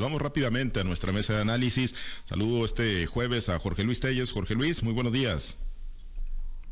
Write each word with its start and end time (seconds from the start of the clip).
Vamos 0.00 0.22
rápidamente 0.22 0.80
a 0.80 0.84
nuestra 0.84 1.12
mesa 1.12 1.34
de 1.34 1.42
análisis. 1.42 1.94
Saludo 2.24 2.64
este 2.64 3.06
jueves 3.06 3.48
a 3.48 3.58
Jorge 3.58 3.84
Luis 3.84 4.00
Telles. 4.00 4.32
Jorge 4.32 4.54
Luis, 4.54 4.82
muy 4.82 4.92
buenos 4.92 5.12
días. 5.12 5.58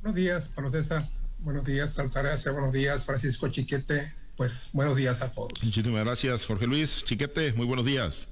Buenos 0.02 0.16
días, 0.16 0.48
Pablo 0.54 0.70
César. 0.70 1.08
Buenos 1.40 1.64
días, 1.64 1.98
Altagracia. 1.98 2.52
Buenos 2.52 2.72
días, 2.72 3.04
Francisco 3.04 3.48
Chiquete. 3.48 4.14
Pues 4.36 4.70
buenos 4.72 4.96
días 4.96 5.20
a 5.22 5.30
todos. 5.30 5.62
Muchísimas 5.62 6.04
gracias, 6.04 6.46
Jorge 6.46 6.66
Luis. 6.66 7.04
Chiquete, 7.04 7.52
muy 7.52 7.66
buenos 7.66 7.84
días. 7.84 8.28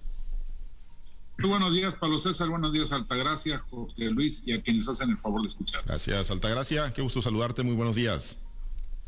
Muy 1.39 1.51
buenos 1.51 1.73
días, 1.73 1.95
Pablo 1.95 2.19
César. 2.19 2.49
Buenos 2.49 2.73
días, 2.73 2.91
Altagracia, 2.91 3.59
Jorge 3.71 4.11
Luis 4.11 4.43
y 4.47 4.53
a 4.53 4.63
quienes 4.63 4.89
hacen 4.89 5.11
el 5.11 5.19
favor 5.19 5.43
de 5.43 5.49
escuchar. 5.49 5.83
Gracias, 5.87 6.31
Altagracia. 6.31 6.93
Qué 6.93 7.03
gusto 7.03 7.23
saludarte. 7.23 7.63
Muy 7.63 7.75
buenos 7.75 7.95
días. 7.95 8.39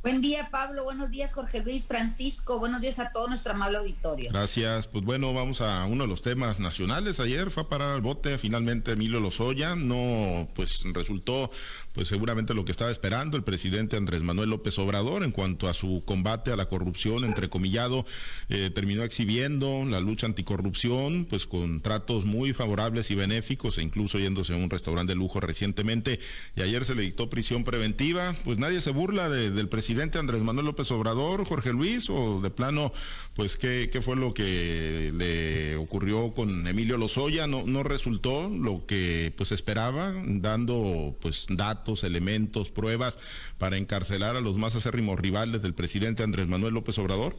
Buen 0.02 0.22
día, 0.22 0.48
Pablo. 0.50 0.84
Buenos 0.84 1.10
días, 1.10 1.34
Jorge 1.34 1.60
Luis 1.62 1.86
Francisco. 1.86 2.58
Buenos 2.58 2.80
días 2.80 2.98
a 2.98 3.12
todo 3.12 3.28
nuestro 3.28 3.52
amable 3.52 3.76
auditorio. 3.76 4.30
Gracias. 4.32 4.86
Pues 4.86 5.04
bueno, 5.04 5.34
vamos 5.34 5.60
a 5.60 5.84
uno 5.84 6.04
de 6.04 6.08
los 6.08 6.22
temas 6.22 6.58
nacionales. 6.58 7.20
Ayer 7.20 7.50
fue 7.50 7.64
a 7.64 7.66
parar 7.66 7.90
al 7.90 8.00
bote 8.00 8.38
finalmente 8.38 8.92
Emilio 8.92 9.20
Lozoya. 9.20 9.76
No, 9.76 10.48
pues 10.54 10.82
resultó, 10.94 11.50
pues 11.92 12.08
seguramente 12.08 12.54
lo 12.54 12.64
que 12.64 12.72
estaba 12.72 12.90
esperando 12.90 13.36
el 13.36 13.42
presidente 13.42 13.96
Andrés 13.96 14.22
Manuel 14.22 14.50
López 14.50 14.78
Obrador 14.78 15.24
en 15.24 15.32
cuanto 15.32 15.68
a 15.68 15.74
su 15.74 16.02
combate 16.04 16.52
a 16.52 16.56
la 16.56 16.66
corrupción, 16.66 17.24
entrecomillado, 17.24 18.06
eh, 18.48 18.70
terminó 18.72 19.02
exhibiendo 19.04 19.84
la 19.84 20.00
lucha 20.00 20.26
anticorrupción, 20.26 21.26
pues 21.28 21.46
con 21.46 21.80
tratos 21.80 22.24
muy 22.24 22.52
favorables 22.52 23.10
y 23.10 23.16
benéficos, 23.16 23.78
e 23.78 23.82
incluso 23.82 24.18
yéndose 24.18 24.54
a 24.54 24.56
un 24.56 24.70
restaurante 24.70 25.12
de 25.12 25.16
lujo 25.16 25.40
recientemente. 25.40 26.20
Y 26.56 26.62
ayer 26.62 26.84
se 26.84 26.94
le 26.94 27.02
dictó 27.02 27.28
prisión 27.28 27.64
preventiva. 27.64 28.36
Pues 28.44 28.58
nadie 28.58 28.80
se 28.80 28.90
burla 28.90 29.28
del 29.28 29.68
presidente 29.68 29.80
presidente 29.80 30.18
Andrés 30.18 30.42
Manuel 30.42 30.66
López 30.66 30.88
Obrador, 30.92 31.44
Jorge 31.46 31.72
Luis, 31.72 32.10
o 32.10 32.40
de 32.40 32.50
plano, 32.50 32.92
pues 33.34 33.56
qué, 33.56 33.88
qué 33.90 34.02
fue 34.02 34.14
lo 34.14 34.32
que 34.34 35.10
le 35.12 35.74
ocurrió 35.76 36.32
con 36.32 36.66
Emilio 36.66 36.96
Lozoya? 36.96 37.48
No, 37.48 37.64
no 37.64 37.82
resultó 37.82 38.48
lo 38.48 38.86
que 38.86 39.32
pues 39.36 39.50
esperaba, 39.50 40.12
dando 40.26 41.16
pues 41.20 41.46
datos, 41.48 41.79
elementos, 42.04 42.70
pruebas 42.70 43.18
para 43.58 43.76
encarcelar 43.76 44.36
a 44.36 44.40
los 44.40 44.56
más 44.56 44.76
acérrimos 44.76 45.18
rivales 45.18 45.62
del 45.62 45.74
presidente 45.74 46.22
Andrés 46.22 46.46
Manuel 46.46 46.74
López 46.74 46.98
Obrador. 46.98 47.34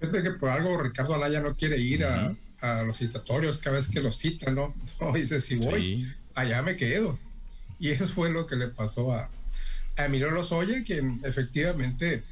Fíjate 0.00 0.22
que 0.22 0.30
por 0.32 0.48
algo 0.48 0.82
Ricardo 0.82 1.14
Alaya 1.14 1.40
no 1.40 1.54
quiere 1.54 1.78
ir 1.78 2.04
a, 2.04 2.34
los 2.84 2.98
citatorios 2.98 3.58
cada 3.58 3.76
vez 3.76 3.90
que 3.90 4.00
lo 4.00 4.12
citan, 4.12 4.54
¿no? 4.56 4.74
dice, 5.14 5.40
si 5.40 5.56
voy, 5.56 6.06
allá 6.34 6.62
me 6.62 6.76
quedo. 6.76 7.18
Y 7.78 7.90
eso 7.90 8.06
fue 8.08 8.30
lo 8.30 8.46
que 8.46 8.56
le 8.56 8.68
pasó 8.68 9.12
a, 9.12 9.28
a 9.96 10.04
Emilio 10.04 10.30
Lozoya, 10.30 10.82
quien 10.84 11.20
efectivamente, 11.24 12.22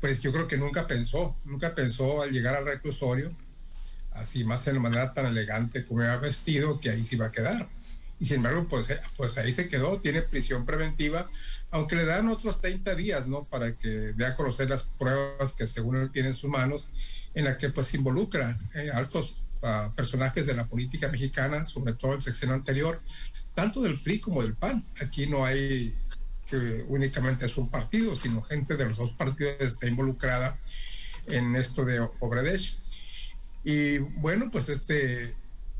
pues 0.00 0.22
yo 0.22 0.32
creo 0.32 0.46
que 0.46 0.58
nunca 0.58 0.86
pensó, 0.86 1.36
nunca 1.44 1.74
pensó 1.74 2.22
al 2.22 2.30
llegar 2.30 2.54
al 2.54 2.66
reclusorio, 2.66 3.30
así 4.12 4.44
más 4.44 4.64
de 4.64 4.74
manera 4.74 5.12
tan 5.12 5.26
elegante 5.26 5.84
como 5.84 6.00
había 6.00 6.16
vestido, 6.16 6.80
que 6.80 6.90
ahí 6.90 7.02
se 7.04 7.16
iba 7.16 7.26
a 7.26 7.32
quedar. 7.32 7.68
Y 8.18 8.24
sin 8.24 8.36
embargo, 8.36 8.66
pues, 8.68 8.88
pues 9.16 9.36
ahí 9.38 9.52
se 9.52 9.68
quedó, 9.68 10.00
tiene 10.00 10.22
prisión 10.22 10.64
preventiva, 10.64 11.28
aunque 11.70 11.96
le 11.96 12.04
dan 12.04 12.28
otros 12.28 12.60
30 12.60 12.94
días, 12.94 13.26
¿no? 13.26 13.44
Para 13.44 13.76
que 13.76 13.88
dé 13.88 14.26
a 14.26 14.34
conocer 14.34 14.70
las 14.70 14.88
pruebas 14.88 15.52
que 15.52 15.66
según 15.66 15.96
él 15.96 16.10
tiene 16.10 16.28
en 16.28 16.34
sus 16.34 16.48
manos, 16.48 16.92
en 17.34 17.44
la 17.44 17.56
que 17.56 17.68
pues 17.68 17.92
involucra 17.94 18.58
eh, 18.74 18.90
altos 18.92 19.42
uh, 19.62 19.92
personajes 19.94 20.46
de 20.46 20.54
la 20.54 20.64
política 20.64 21.08
mexicana, 21.08 21.66
sobre 21.66 21.92
todo 21.92 22.14
el 22.14 22.22
sexenio 22.22 22.54
anterior, 22.54 23.02
tanto 23.54 23.82
del 23.82 24.00
PRI 24.00 24.20
como 24.20 24.42
del 24.42 24.54
PAN. 24.54 24.84
Aquí 25.00 25.26
no 25.26 25.44
hay 25.44 25.94
que 26.46 26.84
únicamente 26.88 27.46
es 27.46 27.56
un 27.58 27.68
partido, 27.68 28.16
sino 28.16 28.40
gente 28.40 28.76
de 28.76 28.84
los 28.84 28.96
dos 28.96 29.12
partidos 29.12 29.56
está 29.60 29.86
involucrada 29.86 30.58
en 31.26 31.56
esto 31.56 31.84
de 31.84 32.00
Obradech. 32.20 32.78
Y 33.64 33.98
bueno, 33.98 34.48
pues 34.50 34.68
este, 34.68 35.34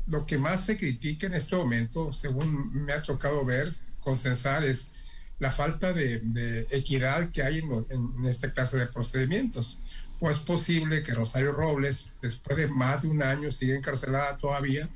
lo 0.07 0.25
que 0.25 0.37
más 0.37 0.65
se 0.65 0.77
critica 0.77 1.27
en 1.27 1.33
este 1.33 1.55
momento, 1.55 2.13
según 2.13 2.71
me 2.73 2.93
ha 2.93 3.01
tocado 3.01 3.43
ver, 3.43 3.73
consensar, 3.99 4.63
es 4.63 4.93
la 5.39 5.51
falta 5.51 5.93
de, 5.93 6.67
equidad 6.71 7.29
que 7.31 7.43
hay 7.43 7.59
en, 7.59 7.85
en, 7.89 8.25
esta 8.25 8.51
clase 8.51 8.77
de 8.77 8.87
procedimientos. 8.87 9.79
¿O 10.19 10.31
es 10.31 10.39
posible 10.39 11.03
que 11.03 11.13
Rosario 11.13 11.51
Robles, 11.51 12.11
después 12.21 12.57
de 12.57 12.67
más 12.67 13.03
de 13.03 13.09
un 13.09 13.21
año, 13.21 13.51
siga 13.51 13.75
encarcelada 13.75 14.37
todavía 14.37 14.89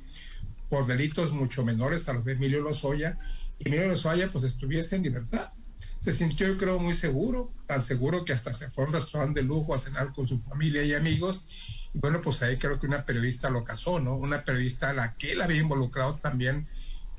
por 0.68 0.86
delitos 0.86 1.32
mucho 1.32 1.64
menores 1.64 2.08
a 2.08 2.14
los 2.14 2.24
de 2.24 2.32
Emilio 2.32 2.62
Lozoya 2.62 3.18
y 3.58 3.68
Emilio 3.68 3.88
Lozoya 3.88 4.30
pues 4.30 4.42
estuviese 4.44 4.96
en 4.96 5.02
libertad? 5.02 5.52
Se 6.02 6.10
sintió, 6.10 6.48
yo 6.48 6.58
creo, 6.58 6.80
muy 6.80 6.94
seguro, 6.94 7.52
tan 7.68 7.80
seguro 7.80 8.24
que 8.24 8.32
hasta 8.32 8.52
se 8.52 8.68
fue 8.68 8.82
a 8.82 8.86
un 8.88 8.92
restaurante 8.92 9.40
de 9.40 9.46
lujo 9.46 9.72
a 9.72 9.78
cenar 9.78 10.12
con 10.12 10.26
su 10.26 10.40
familia 10.40 10.82
y 10.82 10.94
amigos. 10.94 11.88
Y 11.94 11.98
bueno, 12.00 12.20
pues 12.20 12.42
ahí 12.42 12.56
creo 12.56 12.80
que 12.80 12.88
una 12.88 13.06
periodista 13.06 13.48
lo 13.50 13.62
casó, 13.62 14.00
¿no? 14.00 14.16
Una 14.16 14.44
periodista 14.44 14.90
a 14.90 14.94
la 14.94 15.14
que 15.14 15.30
él 15.30 15.42
había 15.42 15.60
involucrado 15.60 16.16
también 16.16 16.66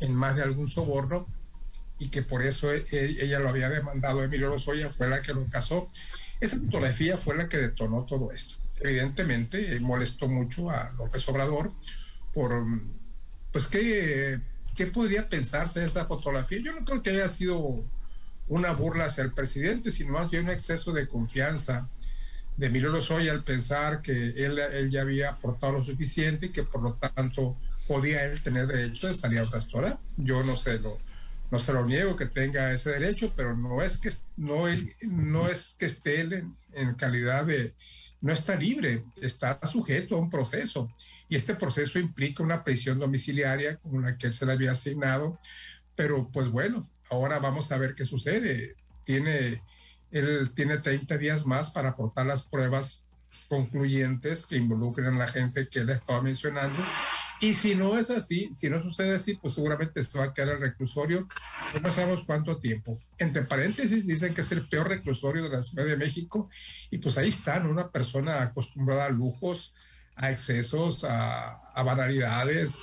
en 0.01 0.13
más 0.13 0.35
de 0.35 0.43
algún 0.43 0.67
soborno 0.67 1.25
y 1.97 2.09
que 2.09 2.23
por 2.23 2.43
eso 2.43 2.73
e, 2.73 2.85
e, 2.91 3.23
ella 3.23 3.39
lo 3.39 3.47
había 3.47 3.69
demandado 3.69 4.21
Emilio 4.21 4.49
Lozoya, 4.49 4.89
fue 4.89 5.07
la 5.07 5.21
que 5.21 5.33
lo 5.33 5.47
casó. 5.49 5.89
Esa 6.41 6.59
fotografía 6.59 7.15
fue 7.15 7.37
la 7.37 7.47
que 7.47 7.59
detonó 7.59 8.03
todo 8.03 8.33
esto. 8.33 8.57
Evidentemente, 8.81 9.79
molestó 9.79 10.27
mucho 10.27 10.69
a 10.69 10.91
López 10.97 11.25
Obrador 11.29 11.71
por, 12.33 12.51
pues, 13.53 13.67
¿qué, 13.67 14.41
¿qué 14.75 14.87
podría 14.87 15.29
pensarse 15.29 15.79
de 15.79 15.85
esa 15.85 16.03
fotografía? 16.03 16.59
Yo 16.59 16.73
no 16.73 16.83
creo 16.83 17.01
que 17.01 17.11
haya 17.11 17.29
sido 17.29 17.85
una 18.47 18.71
burla 18.71 19.05
hacia 19.05 19.23
el 19.23 19.31
presidente, 19.31 19.91
sino 19.91 20.13
más 20.13 20.31
bien 20.31 20.45
un 20.45 20.51
exceso 20.51 20.91
de 20.91 21.07
confianza 21.07 21.89
de 22.57 22.67
Emilio 22.67 22.89
Lozoya 22.89 23.31
al 23.31 23.43
pensar 23.43 24.01
que 24.01 24.11
él, 24.11 24.59
él 24.59 24.89
ya 24.89 25.01
había 25.01 25.31
aportado 25.31 25.73
lo 25.73 25.83
suficiente 25.83 26.47
y 26.47 26.49
que 26.49 26.63
por 26.63 26.81
lo 26.81 26.93
tanto 26.93 27.57
podía 27.87 28.23
él 28.25 28.41
tener 28.41 28.67
derecho 28.67 29.07
de 29.07 29.15
salir 29.15 29.39
a 29.39 29.43
un 29.43 29.51
restaurante. 29.51 30.03
Yo 30.17 30.37
no 30.37 30.53
sé, 30.53 30.77
lo, 30.79 30.91
no 31.51 31.59
se 31.59 31.73
lo 31.73 31.85
niego 31.85 32.15
que 32.15 32.25
tenga 32.25 32.71
ese 32.71 32.91
derecho, 32.91 33.31
pero 33.35 33.55
no 33.55 33.81
es 33.81 33.99
que, 33.99 34.11
no, 34.37 34.65
no 35.01 35.49
es 35.49 35.75
que 35.77 35.85
esté 35.85 36.21
él 36.21 36.47
en, 36.73 36.95
calidad 36.95 37.45
de, 37.45 37.73
no 38.21 38.33
está 38.33 38.55
libre, 38.55 39.03
está 39.21 39.59
sujeto 39.65 40.15
a 40.15 40.19
un 40.19 40.29
proceso. 40.29 40.91
Y 41.29 41.35
este 41.35 41.55
proceso 41.55 41.99
implica 41.99 42.43
una 42.43 42.63
prisión 42.63 42.99
domiciliaria 42.99 43.77
como 43.77 44.01
la 44.01 44.17
que 44.17 44.27
él 44.27 44.33
se 44.33 44.45
le 44.45 44.53
había 44.53 44.71
asignado. 44.71 45.39
Pero 45.95 46.29
pues 46.31 46.49
bueno, 46.49 46.89
Ahora 47.13 47.37
vamos 47.37 47.71
a 47.71 47.77
ver 47.77 47.93
qué 47.93 48.05
sucede. 48.05 48.75
Tiene, 49.03 49.61
él 50.09 50.49
tiene 50.55 50.79
30 50.79 51.15
días 51.19 51.45
más 51.45 51.69
para 51.69 51.89
aportar 51.89 52.25
las 52.25 52.47
pruebas 52.47 53.05
concluyentes 53.47 54.47
que 54.47 54.57
involucren 54.57 55.13
a 55.13 55.19
la 55.19 55.27
gente 55.27 55.67
que 55.69 55.81
él 55.81 55.89
estaba 55.91 56.23
mencionando. 56.23 56.83
Y 57.39 57.53
si 57.53 57.75
no 57.75 57.99
es 57.99 58.09
así, 58.09 58.51
si 58.55 58.67
no 58.67 58.81
sucede 58.81 59.13
así, 59.13 59.35
pues 59.35 59.53
seguramente 59.53 60.01
se 60.01 60.17
va 60.17 60.25
a 60.25 60.33
quedar 60.33 60.55
el 60.55 60.61
reclusorio. 60.61 61.27
No 61.79 61.89
sabemos 61.89 62.25
cuánto 62.25 62.57
tiempo. 62.57 62.95
Entre 63.19 63.43
paréntesis, 63.43 64.07
dicen 64.07 64.33
que 64.33 64.41
es 64.41 64.51
el 64.51 64.67
peor 64.67 64.89
reclusorio 64.89 65.43
de 65.43 65.49
la 65.49 65.61
Ciudad 65.61 65.85
de 65.85 65.97
México. 65.97 66.49
Y 66.89 66.97
pues 66.97 67.15
ahí 67.19 67.29
están, 67.29 67.67
una 67.67 67.91
persona 67.91 68.41
acostumbrada 68.41 69.05
a 69.05 69.11
lujos, 69.11 69.75
a 70.15 70.31
excesos, 70.31 71.03
a, 71.03 71.57
a 71.75 71.83
banalidades, 71.83 72.73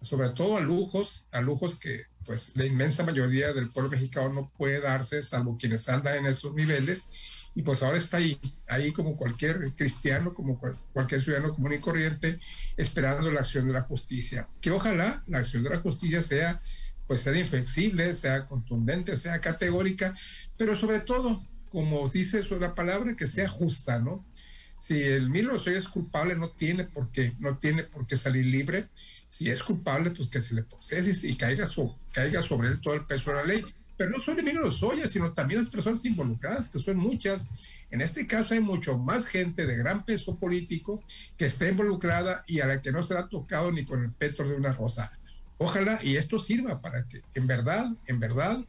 sobre 0.00 0.28
todo 0.28 0.58
a 0.58 0.60
lujos, 0.60 1.28
a 1.32 1.40
lujos 1.40 1.80
que 1.80 2.04
pues 2.24 2.56
la 2.56 2.64
inmensa 2.64 3.02
mayoría 3.02 3.52
del 3.52 3.70
pueblo 3.70 3.90
mexicano 3.90 4.32
no 4.32 4.52
puede 4.56 4.80
darse, 4.80 5.22
salvo 5.22 5.56
quienes 5.56 5.88
andan 5.88 6.16
en 6.16 6.26
esos 6.26 6.54
niveles, 6.54 7.10
y 7.54 7.62
pues 7.62 7.82
ahora 7.82 7.98
está 7.98 8.16
ahí, 8.16 8.40
ahí 8.66 8.92
como 8.92 9.16
cualquier 9.16 9.72
cristiano, 9.74 10.34
como 10.34 10.60
cualquier 10.92 11.20
ciudadano 11.22 11.54
común 11.54 11.74
y 11.74 11.78
corriente, 11.78 12.40
esperando 12.76 13.30
la 13.30 13.40
acción 13.40 13.68
de 13.68 13.72
la 13.72 13.82
justicia. 13.82 14.48
Que 14.60 14.72
ojalá 14.72 15.22
la 15.28 15.38
acción 15.38 15.62
de 15.62 15.70
la 15.70 15.78
justicia 15.78 16.20
sea, 16.20 16.60
pues 17.06 17.20
sea 17.20 17.38
inflexible, 17.38 18.12
sea 18.14 18.46
contundente, 18.46 19.16
sea 19.16 19.40
categórica, 19.40 20.14
pero 20.56 20.74
sobre 20.74 21.00
todo, 21.00 21.40
como 21.70 22.08
dice 22.08 22.42
la 22.58 22.74
palabra, 22.74 23.14
que 23.14 23.28
sea 23.28 23.48
justa, 23.48 24.00
¿no? 24.00 24.26
Si 24.78 25.00
el 25.02 25.30
Milo 25.30 25.56
es 25.56 25.88
culpable, 25.88 26.34
no 26.34 26.50
tiene 26.50 26.84
por 26.84 27.10
qué, 27.10 27.34
no 27.38 27.56
tiene 27.56 27.84
por 27.84 28.06
qué 28.06 28.16
salir 28.16 28.46
libre 28.46 28.88
si 29.34 29.50
es 29.50 29.64
culpable, 29.64 30.12
pues 30.12 30.30
que 30.30 30.40
se 30.40 30.54
le 30.54 30.62
procese 30.62 31.26
y 31.26 31.34
caiga, 31.34 31.64
caiga 32.12 32.40
sobre 32.42 32.68
él 32.68 32.80
todo 32.80 32.94
el 32.94 33.04
peso 33.04 33.30
de 33.30 33.36
la 33.36 33.44
ley. 33.44 33.64
Pero 33.96 34.10
no 34.10 34.20
solo 34.20 34.38
Emilio 34.38 34.60
Lozoya, 34.60 35.08
sino 35.08 35.32
también 35.32 35.60
las 35.60 35.70
personas 35.70 36.04
involucradas, 36.04 36.68
que 36.68 36.78
son 36.78 36.98
muchas. 36.98 37.48
En 37.90 38.00
este 38.00 38.28
caso 38.28 38.54
hay 38.54 38.60
mucho 38.60 38.96
más 38.96 39.26
gente 39.26 39.66
de 39.66 39.76
gran 39.76 40.04
peso 40.04 40.38
político 40.38 41.02
que 41.36 41.46
está 41.46 41.68
involucrada 41.68 42.44
y 42.46 42.60
a 42.60 42.66
la 42.66 42.80
que 42.80 42.92
no 42.92 43.02
se 43.02 43.18
ha 43.18 43.26
tocado 43.26 43.72
ni 43.72 43.84
con 43.84 44.04
el 44.04 44.12
petro 44.12 44.48
de 44.48 44.54
una 44.54 44.72
rosa. 44.72 45.10
Ojalá 45.58 45.98
y 46.00 46.14
esto 46.14 46.38
sirva 46.38 46.80
para 46.80 47.08
que 47.08 47.22
en 47.34 47.48
verdad, 47.48 47.90
en 48.06 48.20
verdad, 48.20 48.64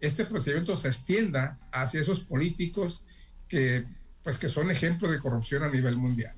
este 0.00 0.24
procedimiento 0.24 0.76
se 0.76 0.88
extienda 0.88 1.58
hacia 1.72 2.00
esos 2.00 2.20
políticos 2.20 3.04
que 3.48 3.84
pues 4.26 4.38
que 4.38 4.48
son 4.48 4.72
ejemplos 4.72 5.12
de 5.12 5.20
corrupción 5.20 5.62
a 5.62 5.68
nivel 5.68 5.96
mundial. 5.96 6.34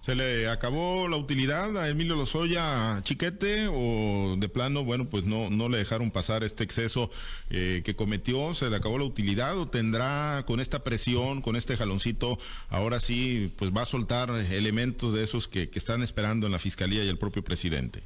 ¿Se 0.00 0.14
le 0.14 0.48
acabó 0.48 1.06
la 1.06 1.18
utilidad 1.18 1.76
a 1.76 1.90
Emilio 1.90 2.16
Lozoya 2.16 2.98
Chiquete 3.02 3.68
o 3.70 4.36
de 4.38 4.48
plano, 4.48 4.84
bueno, 4.84 5.04
pues 5.04 5.24
no, 5.24 5.50
no 5.50 5.68
le 5.68 5.76
dejaron 5.76 6.10
pasar 6.12 6.44
este 6.44 6.64
exceso 6.64 7.10
eh, 7.50 7.82
que 7.84 7.94
cometió? 7.94 8.54
¿Se 8.54 8.70
le 8.70 8.76
acabó 8.76 8.96
la 8.96 9.04
utilidad 9.04 9.58
o 9.58 9.68
tendrá 9.68 10.44
con 10.46 10.60
esta 10.60 10.82
presión, 10.82 11.42
con 11.42 11.56
este 11.56 11.76
jaloncito, 11.76 12.38
ahora 12.70 13.00
sí, 13.00 13.52
pues 13.58 13.70
va 13.70 13.82
a 13.82 13.86
soltar 13.86 14.30
elementos 14.30 15.12
de 15.12 15.22
esos 15.22 15.46
que, 15.46 15.68
que 15.68 15.78
están 15.78 16.02
esperando 16.02 16.46
en 16.46 16.52
la 16.52 16.58
fiscalía 16.58 17.04
y 17.04 17.08
el 17.10 17.18
propio 17.18 17.44
presidente? 17.44 18.02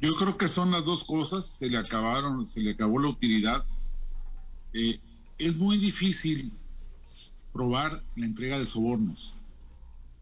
Yo 0.00 0.14
creo 0.14 0.36
que 0.36 0.46
son 0.46 0.70
las 0.70 0.84
dos 0.84 1.02
cosas, 1.02 1.46
se 1.46 1.68
le 1.68 1.76
acabaron, 1.76 2.46
se 2.46 2.60
le 2.60 2.70
acabó 2.70 3.00
la 3.00 3.08
utilidad. 3.08 3.64
Eh, 4.72 5.00
es 5.36 5.56
muy 5.56 5.78
difícil 5.78 6.52
probar 7.58 8.04
la 8.14 8.24
entrega 8.24 8.56
de 8.56 8.66
sobornos. 8.66 9.36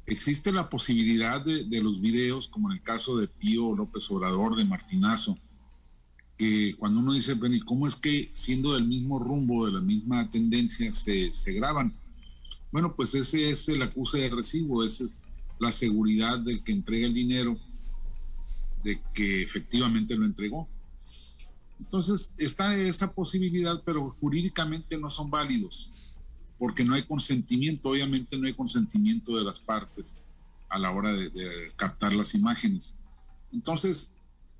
Existe 0.06 0.52
la 0.52 0.70
posibilidad 0.70 1.44
de, 1.44 1.82
los 1.82 2.00
videos, 2.00 2.48
como 2.48 2.70
en 2.70 2.78
el 2.78 2.82
caso 2.82 3.18
de 3.18 3.28
Pío 3.28 3.76
López 3.76 4.10
Obrador, 4.10 4.56
de 4.56 4.64
Martinazo, 4.64 5.36
que 6.38 6.74
cuando 6.78 7.00
uno 7.00 7.12
dice, 7.12 7.34
bueno, 7.34 7.54
¿y 7.54 7.60
cómo 7.60 7.86
es 7.86 7.96
que 7.96 8.26
siendo 8.26 8.72
del 8.72 8.86
mismo 8.86 9.18
rumbo, 9.18 9.66
de 9.66 9.72
la 9.72 9.82
misma 9.82 10.26
tendencia, 10.30 10.90
se, 10.94 11.34
se 11.34 11.52
graban? 11.52 11.94
Bueno, 12.72 12.96
pues 12.96 13.14
ese 13.14 13.50
es 13.50 13.68
el 13.68 13.82
acuse 13.82 14.20
de 14.20 14.30
recibo, 14.30 14.82
esa 14.82 15.04
es 15.04 15.18
la 15.58 15.72
seguridad 15.72 16.38
del 16.38 16.64
que 16.64 16.72
entrega 16.72 17.06
el 17.06 17.12
dinero, 17.12 17.58
de 18.82 18.98
que 19.12 19.42
efectivamente 19.42 20.16
lo 20.16 20.24
entregó. 20.24 20.66
Entonces 21.80 22.34
está 22.38 22.74
esa 22.74 23.12
posibilidad, 23.12 23.82
pero 23.84 24.16
jurídicamente 24.20 24.96
no 24.96 25.10
son 25.10 25.28
válidos 25.28 25.92
porque 26.58 26.84
no 26.84 26.94
hay 26.94 27.02
consentimiento, 27.02 27.90
obviamente 27.90 28.36
no 28.36 28.46
hay 28.46 28.54
consentimiento 28.54 29.36
de 29.36 29.44
las 29.44 29.60
partes 29.60 30.16
a 30.68 30.78
la 30.78 30.90
hora 30.90 31.12
de, 31.12 31.30
captar 31.76 32.12
las 32.14 32.34
imágenes. 32.34 32.96
Entonces, 33.52 34.10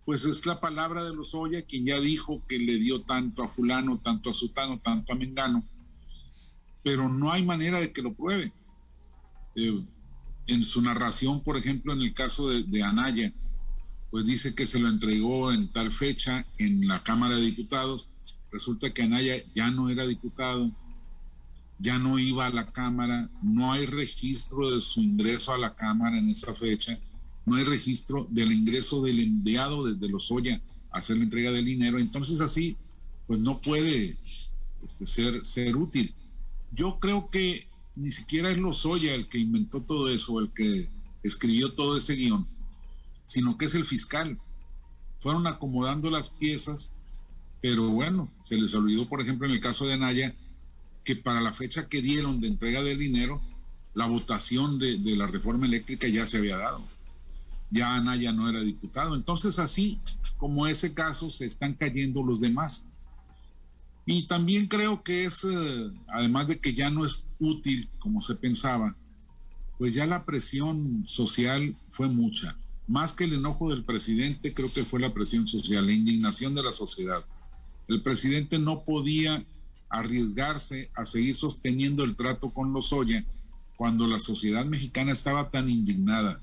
pues 0.04 0.25
es 0.25 0.46
la 0.46 0.60
palabra 0.60 1.04
de 1.04 1.14
los 1.14 1.34
Oya 1.34 1.62
quien 1.62 1.87
ya 1.87 1.98
dijo 1.98 2.43
que 2.46 2.58
le 2.58 2.76
dio 2.76 3.02
tanto 3.02 3.43
a 3.43 3.48
fulano, 3.48 3.98
tanto 3.98 4.31
a 4.31 4.34
sutano, 4.34 4.78
tanto 4.78 5.12
a 5.12 5.16
mengano, 5.16 5.64
pero 6.82 7.08
no 7.08 7.32
hay 7.32 7.44
manera 7.44 7.81
de 7.81 7.93
que 7.93 8.02
lo 8.02 8.14
pruebe. 8.14 8.52
Eh, 9.56 9.84
en 10.46 10.64
su 10.64 10.81
narración, 10.81 11.40
por 11.40 11.56
ejemplo, 11.56 11.93
en 11.93 12.02
el 12.02 12.14
caso 12.14 12.48
de, 12.48 12.62
de, 12.62 12.82
Anaya, 12.84 13.32
pues 14.10 14.25
dice 14.25 14.54
que 14.54 14.66
se 14.66 14.78
lo 14.78 14.88
entregó 14.88 15.50
en 15.50 15.72
tal 15.72 15.90
fecha 15.90 16.46
en 16.58 16.87
la 16.87 17.02
Cámara 17.02 17.34
de 17.34 17.43
Diputados. 17.43 18.08
Resulta 18.52 18.94
que 18.94 19.02
Anaya 19.02 19.43
ya 19.54 19.72
no 19.72 19.88
era 19.88 20.06
diputado, 20.06 20.70
ya 21.78 21.99
no 21.99 22.19
iba 22.19 22.46
a 22.46 22.50
la 22.50 22.73
Cámara, 22.73 23.31
no 23.43 23.73
hay 23.73 23.87
registro 23.87 24.70
de 24.70 24.81
su 24.81 25.00
ingreso 25.00 25.52
a 25.52 25.58
la 25.58 25.75
Cámara 25.75 26.19
en 26.19 26.31
esa 26.31 26.55
fecha, 26.55 26.99
no 27.44 27.56
hay 27.56 27.64
registro 27.64 28.26
del 28.31 28.52
ingreso 28.52 29.02
del 29.02 29.20
enviado 29.20 29.87
desde 29.87 30.08
los 30.08 30.31
Oya 30.31 30.61
a 30.90 30.99
hacer 30.99 31.19
la 31.19 31.25
entrega 31.25 31.52
del 31.52 31.64
dinero, 31.64 31.99
entonces 31.99 32.40
así, 32.40 32.76
pues 33.26 33.40
no 33.40 33.61
puede 33.61 34.17
este, 34.84 35.06
ser, 35.06 35.44
ser 35.44 35.76
útil. 35.76 36.14
Yo 36.73 36.99
creo 36.99 37.31
que 37.31 37.69
ni 37.96 38.11
siquiera 38.11 38.50
es 38.50 38.58
Lozoya 38.58 39.14
el 39.14 39.26
que 39.26 39.38
inventó 39.38 39.81
todo 39.81 40.11
eso, 40.11 40.38
el 40.38 40.52
que 40.52 40.88
escribió 41.22 41.72
todo 41.72 41.96
ese 41.96 42.14
guion, 42.14 42.46
sino 43.25 43.56
que 43.56 43.64
es 43.64 43.75
el 43.75 43.84
fiscal. 43.84 44.38
Fueron 45.19 45.46
acomodando 45.46 46.11
las 46.11 46.29
piezas, 46.29 46.94
pero 47.62 47.88
bueno, 47.88 48.31
se 48.38 48.56
les 48.56 48.75
olvidó, 48.75 49.08
por 49.08 49.20
ejemplo, 49.20 49.46
en 49.46 49.55
el 49.55 49.61
caso 49.61 49.87
de 49.87 49.96
Naya, 49.96 50.37
que 51.06 51.14
para 51.17 51.41
la 51.41 51.55
fecha 51.55 51.88
que 51.88 52.03
dieron 52.03 52.41
de 52.41 52.49
entrega 52.49 52.82
del 52.82 52.99
dinero, 52.99 53.41
la 53.94 54.06
votación 54.06 54.79
de, 54.81 54.99
la 55.17 55.29
reforma 55.29 55.64
eléctrica 55.64 56.08
ya 56.08 56.26
se 56.26 56.38
había 56.38 56.58
dado. 56.58 56.82
Ya 57.70 57.94
Anaya 57.94 58.32
no 58.32 58.50
era 58.50 58.61
diputado. 58.61 59.14
Entonces 59.14 59.61
así 59.61 60.00
como 60.37 60.67
ese 60.67 60.93
caso 60.94 61.31
se 61.31 61.47
están 61.47 61.75
cayendo 61.75 62.25
los 62.25 62.41
demás. 62.41 62.88
Y 64.05 64.25
también 64.26 64.67
creo 64.67 65.05
que 65.05 65.25
es, 65.25 65.44
eh, 65.44 65.91
además 66.08 66.49
de 66.49 66.58
que 66.58 66.75
ya 66.75 66.91
no 66.91 67.06
es 67.06 67.26
útil 67.38 67.88
como 68.00 68.20
se 68.20 68.35
pensaba, 68.35 68.97
pues 69.79 69.94
ya 69.94 70.06
la 70.06 70.25
presión 70.25 71.05
social 71.06 71.76
fue 71.88 72.08
mucha. 72.08 72.56
Más 72.88 73.12
que 73.12 73.25
el 73.25 73.35
enojo 73.35 73.70
del 73.70 73.85
presidente, 73.85 74.53
creo 74.53 74.73
que 74.73 74.85
fue 74.85 74.99
la 74.99 75.14
presión 75.14 75.47
social, 75.47 75.87
la 75.87 75.93
indignación 75.93 76.55
de 76.56 76.64
la 76.64 76.73
sociedad. 76.73 77.25
El 77.87 78.03
presidente 78.03 78.58
no 78.58 78.82
podía 78.82 79.44
arriesgarse 79.88 80.90
a 80.94 81.06
seguir 81.06 81.36
sosteniendo 81.36 82.04
el 82.04 82.16
trato 82.16 82.50
con 82.50 82.72
los 82.72 82.92
Oya 82.92 83.24
cuando 83.76 84.06
la 84.06 84.18
sociedad 84.18 84.64
mexicana 84.64 85.12
estaba 85.12 85.50
tan 85.50 85.68
indignada. 85.68 86.40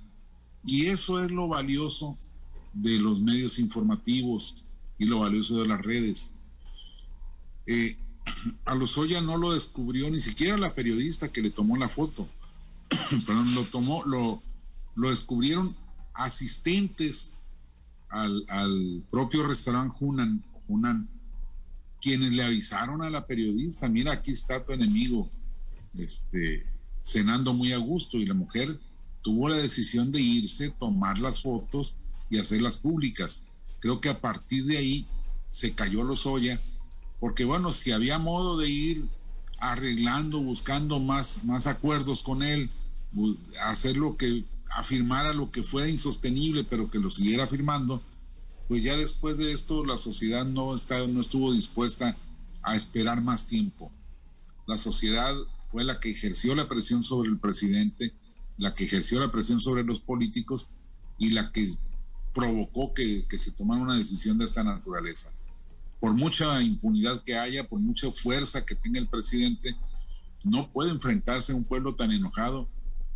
Y 0.65 0.85
eso 0.87 1.23
es 1.23 1.31
lo 1.31 1.47
valioso 1.47 2.17
de 2.73 2.97
los 2.99 3.19
medios 3.19 3.59
informativos 3.59 4.65
y 4.97 5.05
lo 5.05 5.19
valioso 5.19 5.59
de 5.61 5.67
las 5.67 5.81
redes. 5.81 6.33
Eh, 7.65 7.97
a 8.65 8.75
Lozoya 8.75 9.21
no 9.21 9.37
lo 9.37 9.53
descubrió 9.53 10.09
ni 10.09 10.19
siquiera 10.19 10.57
la 10.57 10.73
periodista 10.73 11.31
que 11.31 11.41
le 11.41 11.49
tomó 11.49 11.75
la 11.77 11.89
foto, 11.89 12.27
pero 13.25 13.43
lo 13.55 13.63
tomó, 13.63 14.03
lo, 14.05 14.41
lo 14.95 15.09
descubrieron 15.09 15.75
asistentes 16.13 17.31
al, 18.09 18.45
al 18.47 19.03
propio 19.09 19.45
restaurante 19.47 19.97
Hunan, 19.99 20.43
Hunan 20.67 21.09
quienes 22.03 22.33
le 22.33 22.43
avisaron 22.43 23.01
a 23.01 23.09
la 23.09 23.25
periodista, 23.25 23.87
mira, 23.87 24.11
aquí 24.11 24.31
está 24.31 24.61
tu 24.61 24.73
enemigo, 24.73 25.29
este, 25.97 26.65
cenando 27.01 27.53
muy 27.53 27.71
a 27.71 27.77
gusto, 27.77 28.17
y 28.17 28.25
la 28.25 28.33
mujer 28.33 28.77
tuvo 29.21 29.47
la 29.47 29.55
decisión 29.55 30.11
de 30.11 30.19
irse, 30.19 30.69
tomar 30.69 31.17
las 31.17 31.41
fotos 31.41 31.95
y 32.29 32.39
hacerlas 32.39 32.75
públicas. 32.75 33.45
Creo 33.79 34.01
que 34.01 34.09
a 34.09 34.19
partir 34.19 34.65
de 34.65 34.77
ahí 34.77 35.07
se 35.47 35.75
cayó 35.75 36.03
Lozoya, 36.03 36.59
porque 37.21 37.45
bueno, 37.45 37.71
si 37.71 37.93
había 37.93 38.19
modo 38.19 38.57
de 38.57 38.69
ir 38.69 39.07
arreglando, 39.59 40.41
buscando 40.41 40.99
más, 40.99 41.45
más 41.45 41.67
acuerdos 41.67 42.21
con 42.21 42.43
él, 42.43 42.69
hacer 43.61 43.95
lo 43.95 44.17
que 44.17 44.43
afirmara 44.71 45.31
lo 45.31 45.51
que 45.51 45.63
fuera 45.63 45.87
insostenible, 45.87 46.65
pero 46.65 46.91
que 46.91 46.99
lo 46.99 47.09
siguiera 47.09 47.45
afirmando, 47.45 48.03
pues 48.67 48.83
ya 48.83 48.95
después 48.95 49.37
de 49.37 49.51
esto 49.51 49.85
la 49.85 49.97
sociedad 49.97 50.45
no, 50.45 50.73
está, 50.75 51.05
no 51.07 51.21
estuvo 51.21 51.51
dispuesta 51.51 52.15
a 52.61 52.75
esperar 52.75 53.21
más 53.21 53.47
tiempo. 53.47 53.91
La 54.65 54.77
sociedad 54.77 55.35
fue 55.67 55.83
la 55.83 55.99
que 55.99 56.11
ejerció 56.11 56.55
la 56.55 56.69
presión 56.69 57.03
sobre 57.03 57.29
el 57.29 57.39
presidente, 57.39 58.13
la 58.57 58.73
que 58.73 58.85
ejerció 58.85 59.19
la 59.19 59.31
presión 59.31 59.59
sobre 59.59 59.83
los 59.83 59.99
políticos 59.99 60.69
y 61.17 61.31
la 61.31 61.51
que 61.51 61.67
provocó 62.33 62.93
que, 62.93 63.25
que 63.29 63.37
se 63.37 63.51
tomara 63.51 63.81
una 63.81 63.95
decisión 63.95 64.37
de 64.37 64.45
esta 64.45 64.63
naturaleza. 64.63 65.31
Por 65.99 66.13
mucha 66.13 66.61
impunidad 66.61 67.23
que 67.23 67.37
haya, 67.37 67.67
por 67.67 67.79
mucha 67.79 68.11
fuerza 68.11 68.65
que 68.65 68.75
tenga 68.75 68.99
el 68.99 69.07
presidente, 69.07 69.75
no 70.43 70.69
puede 70.71 70.91
enfrentarse 70.91 71.51
a 71.51 71.55
un 71.55 71.63
pueblo 71.63 71.95
tan 71.95 72.11
enojado 72.11 72.67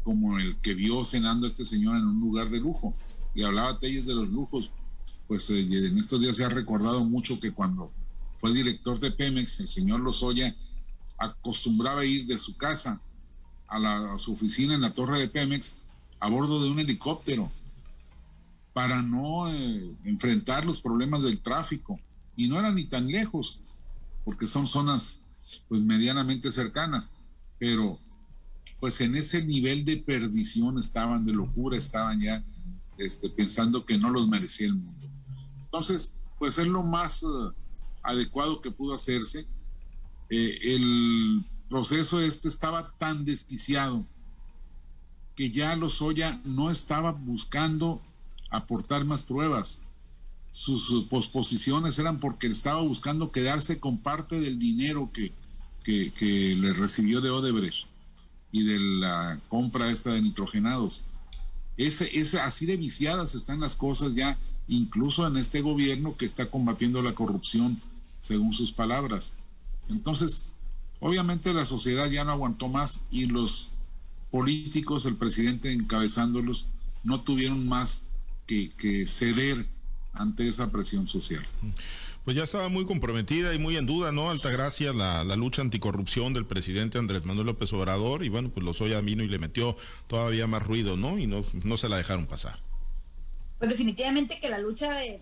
como 0.04 0.40
el 0.40 0.58
que 0.58 0.74
vio 0.74 1.04
cenando 1.04 1.46
a 1.46 1.50
este 1.50 1.66
señor 1.66 1.98
en 1.98 2.06
un 2.06 2.20
lugar 2.20 2.50
de 2.50 2.60
lujo. 2.60 2.94
Y 3.36 3.44
hablaba 3.44 3.78
Telles 3.80 4.06
de 4.06 4.16
los 4.16 4.30
lujos 4.30 4.72
pues 5.28 5.50
eh, 5.50 5.62
en 5.62 5.98
estos 5.98 6.20
días 6.22 6.36
se 6.36 6.46
ha 6.46 6.50
recordado 6.50 7.04
mucho 7.04 7.40
que 7.40 7.52
cuando 7.52 7.92
fue 8.38 8.54
director 8.54 9.00
de 9.00 9.12
Pemex, 9.12 9.60
el 9.60 9.68
señor 9.68 10.00
Lozoya 10.00 10.56
acostumbraba 11.18 12.06
ir 12.06 12.26
de 12.26 12.38
su 12.38 12.56
casa 12.56 13.02
a, 13.68 14.18
su 14.18 14.34
oficina 14.34 14.76
en 14.76 14.82
la 14.82 14.94
torre 14.94 15.20
de 15.20 15.28
Pemex 15.28 15.76
a 16.20 16.30
bordo 16.30 16.64
de 16.64 16.70
un 16.70 16.80
helicóptero 16.80 17.52
para 18.74 19.02
no 19.02 19.52
eh, 19.52 19.92
enfrentar 20.06 20.66
los 20.66 20.82
problemas 20.82 21.24
del 21.24 21.40
tráfico. 21.42 22.00
Y 22.36 22.48
no 22.48 22.60
era 22.60 22.72
ni 22.72 22.86
tan 22.86 23.08
lejos, 23.08 23.62
porque 24.24 24.46
son 24.46 24.68
zonas 24.68 25.20
pues 25.68 25.82
medianamente 25.82 26.52
cercanas, 26.52 27.16
pero 27.58 28.00
pues 28.80 29.02
en 29.02 29.16
ese 29.16 29.44
nivel 29.44 29.84
de 29.84 29.98
perdición 29.98 30.78
estaban, 30.78 31.26
de 31.26 31.34
locura 31.34 31.76
estaban 31.76 32.20
ya, 32.20 32.44
este, 32.98 33.30
pensando 33.30 33.86
que 33.86 33.98
no 33.98 34.12
los 34.12 34.28
merecía 34.28 34.68
el 34.68 34.76
mundo. 34.76 35.07
Entonces, 35.68 36.14
pues 36.40 36.58
es 36.58 36.68
lo 36.68 36.82
más 36.82 37.24
eh, 37.24 37.28
adecuado 38.04 38.62
que 38.62 38.72
pudo 38.72 38.96
hacerse. 38.96 39.46
Eh, 40.30 40.58
el 40.64 41.46
proceso 41.70 42.22
este 42.22 42.48
estaba 42.48 42.88
tan 42.98 43.26
desquiciado 43.26 44.06
que 45.36 45.52
ya 45.52 45.76
Lozoya 45.76 46.42
no 46.46 46.72
estaba 46.72 47.12
buscando 47.12 48.02
aportar 48.50 49.06
más 49.06 49.24
pruebas. 49.24 49.82
Sus 50.52 51.06
posposiciones 51.10 52.00
eran 52.00 52.20
porque 52.20 52.48
estaba 52.48 52.82
buscando 52.82 53.32
quedarse 53.32 53.80
con 53.80 53.98
parte 53.98 54.40
del 54.40 54.58
dinero 54.58 55.12
que, 55.14 55.34
que, 55.84 56.56
le 56.58 56.74
recibió 56.74 57.22
de 57.22 57.30
Odebrecht 57.30 57.86
y 58.52 58.64
de 58.64 58.80
la 58.80 59.40
compra 59.50 59.92
esta 59.92 60.12
de 60.12 60.22
nitrogenados. 60.22 61.06
Ese, 61.76 62.10
ese, 62.18 62.40
así 62.40 62.66
de 62.66 62.78
viciadas 62.78 63.36
están 63.36 63.60
las 63.60 63.76
cosas 63.76 64.16
ya 64.16 64.38
incluso 64.68 65.28
en 65.28 65.38
este 65.38 65.62
gobierno 65.62 66.16
que 66.18 66.26
está 66.26 66.48
combatiendo 66.48 67.02
la 67.02 67.14
corrupción, 67.14 67.82
según 68.20 68.54
sus 68.54 68.72
palabras. 68.72 69.34
Entonces, 69.90 70.46
Obviamente 71.00 71.54
la 71.54 71.66
sociedad 71.66 72.10
ya 72.10 72.24
no 72.24 72.32
aguantó 72.32 72.68
más 72.68 73.06
y 73.12 73.28
los 73.28 73.74
políticos, 74.32 75.06
el 75.06 75.16
presidente 75.16 75.72
encabezándolos, 75.72 76.68
no 77.04 77.22
tuvieron 77.22 77.68
más 77.68 78.04
que, 78.48 79.06
ceder 79.08 79.66
ante 80.14 80.48
esa 80.50 80.72
presión 80.72 81.08
social. 81.08 81.46
Pues 82.26 82.36
ya 82.36 82.44
estaba 82.44 82.68
muy 82.68 82.86
comprometida 82.86 83.54
y 83.54 83.60
muy 83.60 83.78
en 83.78 83.86
duda, 83.86 84.12
¿no? 84.12 84.32
Altagracia, 84.32 84.92
la, 84.92 85.24
la 85.24 85.36
lucha 85.36 85.62
anticorrupción 85.62 86.34
del 86.34 86.46
presidente 86.46 86.98
Andrés 86.98 87.26
Manuel 87.26 87.48
López 87.48 87.72
Obrador, 87.74 88.26
y 88.26 88.30
bueno, 88.30 88.50
pues 88.50 88.66
los 88.66 88.82
a 88.82 89.02
vino 89.02 89.24
y 89.24 89.30
le 89.30 89.40
metió 89.40 89.78
todavía 90.08 90.48
más 90.48 90.66
ruido, 90.66 90.98
¿no? 90.98 91.20
Y 91.20 91.28
no, 91.28 91.46
no 91.64 91.78
se 91.78 91.88
la 91.88 91.98
dejaron 91.98 92.26
pasar. 92.26 92.60
Pues 93.60 93.72
definitivamente 93.72 94.40
que 94.40 94.50
la 94.50 94.60
lucha 94.60 94.94
de, 94.94 95.20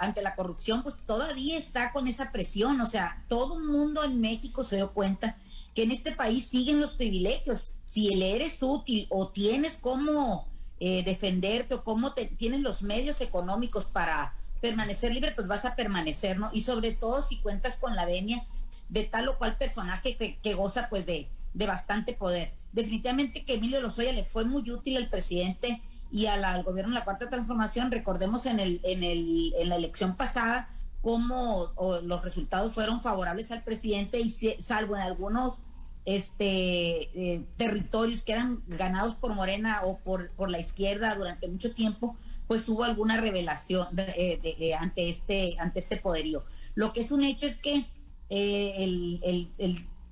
ante 0.00 0.22
la 0.22 0.34
corrupción, 0.34 0.82
pues 0.82 0.98
todavía 1.06 1.56
está 1.56 1.92
con 1.92 2.08
esa 2.08 2.32
presión. 2.32 2.80
O 2.80 2.86
sea, 2.86 3.24
todo 3.28 3.60
mundo 3.60 4.02
en 4.02 4.20
México 4.20 4.64
se 4.64 4.76
dio 4.76 4.92
cuenta 4.92 5.36
que 5.74 5.84
en 5.84 5.92
este 5.92 6.12
país 6.12 6.46
siguen 6.46 6.80
los 6.80 6.92
privilegios. 6.92 7.72
Si 7.84 8.12
le 8.14 8.34
eres 8.34 8.62
útil 8.62 9.06
o 9.08 9.28
tienes 9.28 9.76
cómo 9.76 10.48
eh, 10.80 11.04
defenderte 11.04 11.74
o 11.74 11.84
cómo 11.84 12.12
te, 12.12 12.26
tienes 12.26 12.60
los 12.60 12.82
medios 12.82 13.20
económicos 13.20 13.84
para 13.84 14.34
permanecer 14.60 15.12
libre, 15.12 15.32
pues 15.32 15.46
vas 15.46 15.64
a 15.64 15.76
permanecer, 15.76 16.38
¿no? 16.38 16.50
Y 16.52 16.62
sobre 16.62 16.92
todo 16.92 17.22
si 17.22 17.38
cuentas 17.38 17.76
con 17.76 17.94
la 17.94 18.04
venia 18.04 18.44
de 18.88 19.04
tal 19.04 19.28
o 19.28 19.38
cual 19.38 19.58
personaje 19.58 20.16
que, 20.16 20.54
goza 20.54 20.88
pues 20.88 21.06
de, 21.06 21.28
de 21.54 21.66
bastante 21.66 22.14
poder. 22.14 22.52
Definitivamente 22.72 23.44
que 23.44 23.54
Emilio 23.54 23.80
Lozoya 23.80 24.12
le 24.12 24.24
fue 24.24 24.44
muy 24.44 24.68
útil 24.70 24.96
al 24.96 25.08
presidente 25.08 25.80
y 26.10 26.26
al 26.26 26.62
gobierno 26.62 26.92
de 26.92 26.98
la 27.00 27.04
Cuarta 27.04 27.28
Transformación. 27.28 27.90
Recordemos 27.90 28.46
en, 28.46 28.60
el, 28.60 28.80
en, 28.84 29.04
el, 29.04 29.54
en 29.58 29.68
la 29.68 29.76
elección 29.76 30.16
pasada 30.16 30.68
cómo 31.02 31.72
los 32.02 32.22
resultados 32.22 32.74
fueron 32.74 33.00
favorables 33.00 33.52
al 33.52 33.62
presidente 33.62 34.18
y 34.18 34.28
salvo 34.30 34.96
en 34.96 35.02
algunos 35.02 35.60
este, 36.04 37.34
eh, 37.34 37.44
territorios 37.56 38.22
que 38.22 38.32
eran 38.32 38.62
ganados 38.66 39.14
por 39.14 39.34
Morena 39.34 39.82
o 39.84 39.98
por, 39.98 40.30
por 40.32 40.50
la 40.50 40.58
izquierda 40.58 41.14
durante 41.14 41.48
mucho 41.48 41.74
tiempo, 41.74 42.16
pues 42.46 42.68
hubo 42.68 42.84
alguna 42.84 43.18
revelación 43.18 43.88
eh, 43.98 44.74
ante, 44.78 45.08
este, 45.08 45.56
ante 45.58 45.78
este 45.78 45.96
poderío. 45.96 46.44
Lo 46.74 46.92
que 46.92 47.00
es 47.00 47.12
un 47.12 47.22
hecho 47.22 47.46
es 47.46 47.58
que 47.58 47.86
eh, 48.30 49.48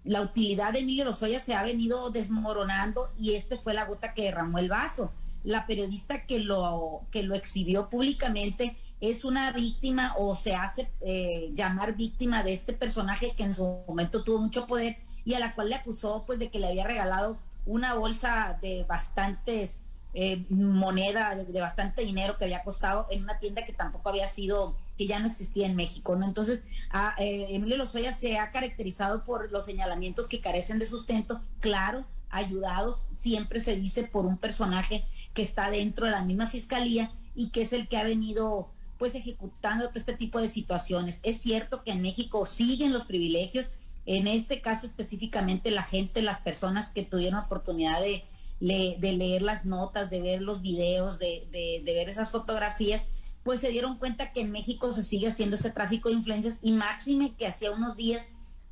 la 0.04 0.20
utilidad 0.20 0.72
de 0.72 0.80
Emilio 0.80 1.04
Lozoya 1.04 1.40
se 1.40 1.54
ha 1.54 1.62
venido 1.62 2.10
desmoronando 2.10 3.10
y 3.18 3.34
este 3.34 3.56
fue 3.56 3.74
la 3.74 3.86
gota 3.86 4.14
que 4.14 4.22
derramó 4.22 4.58
el 4.58 4.68
vaso 4.68 5.12
la 5.44 5.66
periodista 5.66 6.26
que 6.26 6.40
lo, 6.40 7.02
que 7.10 7.22
lo 7.22 7.34
exhibió 7.34 7.88
públicamente 7.90 8.76
es 9.00 9.24
una 9.24 9.52
víctima 9.52 10.14
o 10.18 10.34
se 10.34 10.54
hace 10.54 10.90
eh, 11.02 11.50
llamar 11.54 11.94
víctima 11.94 12.42
de 12.42 12.54
este 12.54 12.72
personaje 12.72 13.34
que 13.36 13.44
en 13.44 13.54
su 13.54 13.84
momento 13.86 14.24
tuvo 14.24 14.38
mucho 14.38 14.66
poder 14.66 14.96
y 15.24 15.34
a 15.34 15.40
la 15.40 15.54
cual 15.54 15.68
le 15.68 15.74
acusó 15.76 16.24
pues 16.26 16.38
de 16.38 16.50
que 16.50 16.58
le 16.58 16.68
había 16.68 16.84
regalado 16.84 17.38
una 17.66 17.94
bolsa 17.94 18.58
de 18.60 18.84
bastantes 18.84 19.80
eh, 20.16 20.44
moneda, 20.48 21.34
de, 21.34 21.60
bastante 21.60 22.02
dinero 22.02 22.38
que 22.38 22.44
había 22.44 22.62
costado 22.62 23.06
en 23.10 23.24
una 23.24 23.38
tienda 23.40 23.64
que 23.64 23.72
tampoco 23.72 24.10
había 24.10 24.28
sido, 24.28 24.76
que 24.96 25.08
ya 25.08 25.18
no 25.18 25.26
existía 25.26 25.66
en 25.66 25.74
México, 25.74 26.14
¿no? 26.14 26.24
Entonces, 26.24 26.66
a, 26.90 27.16
eh, 27.18 27.46
Emilio 27.48 27.76
Lozoya 27.76 28.12
se 28.12 28.38
ha 28.38 28.52
caracterizado 28.52 29.24
por 29.24 29.50
los 29.50 29.64
señalamientos 29.64 30.28
que 30.28 30.40
carecen 30.40 30.78
de 30.78 30.86
sustento, 30.86 31.42
claro, 31.58 32.04
ayudados, 32.34 33.02
siempre 33.10 33.60
se 33.60 33.76
dice 33.76 34.04
por 34.04 34.26
un 34.26 34.36
personaje 34.36 35.06
que 35.32 35.42
está 35.42 35.70
dentro 35.70 36.06
de 36.06 36.12
la 36.12 36.24
misma 36.24 36.46
fiscalía 36.46 37.12
y 37.34 37.50
que 37.50 37.62
es 37.62 37.72
el 37.72 37.88
que 37.88 37.96
ha 37.96 38.04
venido 38.04 38.68
pues 38.98 39.14
ejecutando 39.14 39.88
todo 39.88 39.98
este 39.98 40.16
tipo 40.16 40.40
de 40.40 40.48
situaciones. 40.48 41.20
Es 41.22 41.40
cierto 41.40 41.82
que 41.84 41.92
en 41.92 42.02
México 42.02 42.46
siguen 42.46 42.92
los 42.92 43.04
privilegios, 43.04 43.70
en 44.06 44.26
este 44.26 44.60
caso 44.60 44.86
específicamente 44.86 45.70
la 45.70 45.82
gente, 45.82 46.22
las 46.22 46.40
personas 46.40 46.88
que 46.88 47.04
tuvieron 47.04 47.40
oportunidad 47.40 48.00
de, 48.00 48.24
leer 48.60 49.42
las 49.42 49.64
notas, 49.64 50.10
de 50.10 50.20
ver 50.20 50.42
los 50.42 50.62
videos, 50.62 51.18
de, 51.18 51.46
de, 51.50 51.82
de, 51.84 51.94
ver 51.94 52.08
esas 52.08 52.30
fotografías, 52.30 53.06
pues 53.42 53.60
se 53.60 53.70
dieron 53.70 53.98
cuenta 53.98 54.32
que 54.32 54.40
en 54.40 54.52
México 54.52 54.92
se 54.92 55.02
sigue 55.02 55.28
haciendo 55.28 55.56
ese 55.56 55.70
tráfico 55.70 56.08
de 56.08 56.16
influencias 56.16 56.58
y 56.62 56.72
máxime 56.72 57.34
que 57.36 57.46
hacía 57.46 57.72
unos 57.72 57.96
días 57.96 58.22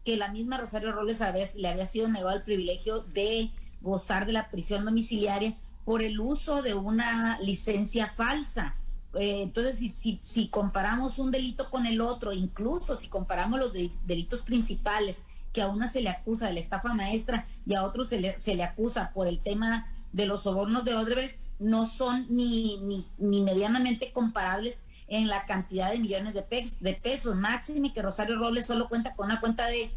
que 0.05 0.17
la 0.17 0.29
misma 0.29 0.59
Rosario 0.59 0.93
Robles 0.93 1.21
a 1.21 1.33
veces 1.33 1.57
le 1.57 1.69
había 1.69 1.87
sido 1.87 2.09
negado 2.09 2.37
el 2.37 2.43
privilegio 2.43 3.01
de 3.15 3.51
gozar 3.81 4.27
de 4.27 4.33
la 4.33 4.51
prisión 4.51 4.85
domiciliaria 4.85 5.57
por 5.85 6.03
el 6.03 6.21
uso 6.21 6.63
de 6.63 6.75
una 6.75 7.39
licencia 7.41 8.13
falsa. 8.15 8.77
Eh, 9.15 9.43
entonces, 9.43 9.77
si, 9.77 10.19
si, 10.23 10.49
comparamos 10.49 11.19
un 11.19 11.31
delito 11.31 11.69
con 11.71 11.87
el 11.87 12.01
otro, 12.01 12.33
incluso 12.33 12.97
si 12.97 13.09
comparamos 13.09 13.59
los 13.59 13.73
delitos 14.07 14.43
principales, 14.43 15.23
que 15.53 15.61
a 15.61 15.69
una 15.69 15.89
se 15.89 16.01
le 16.01 16.09
acusa 16.09 16.47
de 16.47 16.55
la 16.55 16.61
estafa 16.61 16.95
maestra 16.95 17.47
y 17.67 17.75
a 17.75 17.85
otro 17.85 18.05
se 18.05 18.21
le, 18.21 18.39
se 18.41 18.55
le 18.55 18.65
acusa 18.65 19.13
por 19.13 19.29
el 19.29 19.39
tema 19.39 19.87
de 20.13 20.27
los 20.27 20.43
sobornos 20.43 20.85
de 20.85 20.95
Odebrecht, 20.95 21.51
no 21.59 21.87
son 21.87 22.27
ni, 22.31 22.79
ni, 22.79 23.07
ni 23.19 23.43
medianamente 23.43 24.13
comparables 24.13 24.81
en 25.09 25.29
la 25.29 25.45
cantidad 25.47 25.91
de 25.91 25.99
millones 25.99 26.35
de, 26.35 26.43
pesos, 26.43 26.81
de 26.81 26.95
pesos. 26.95 27.37
Máximo 27.37 27.93
que 27.93 28.03
Rosario 28.03 28.37
Robles 28.37 28.67
solo 28.67 28.89
cuenta 28.89 29.15
con 29.15 29.27
una 29.27 29.41
cuenta 29.41 29.67
de, 29.67 29.91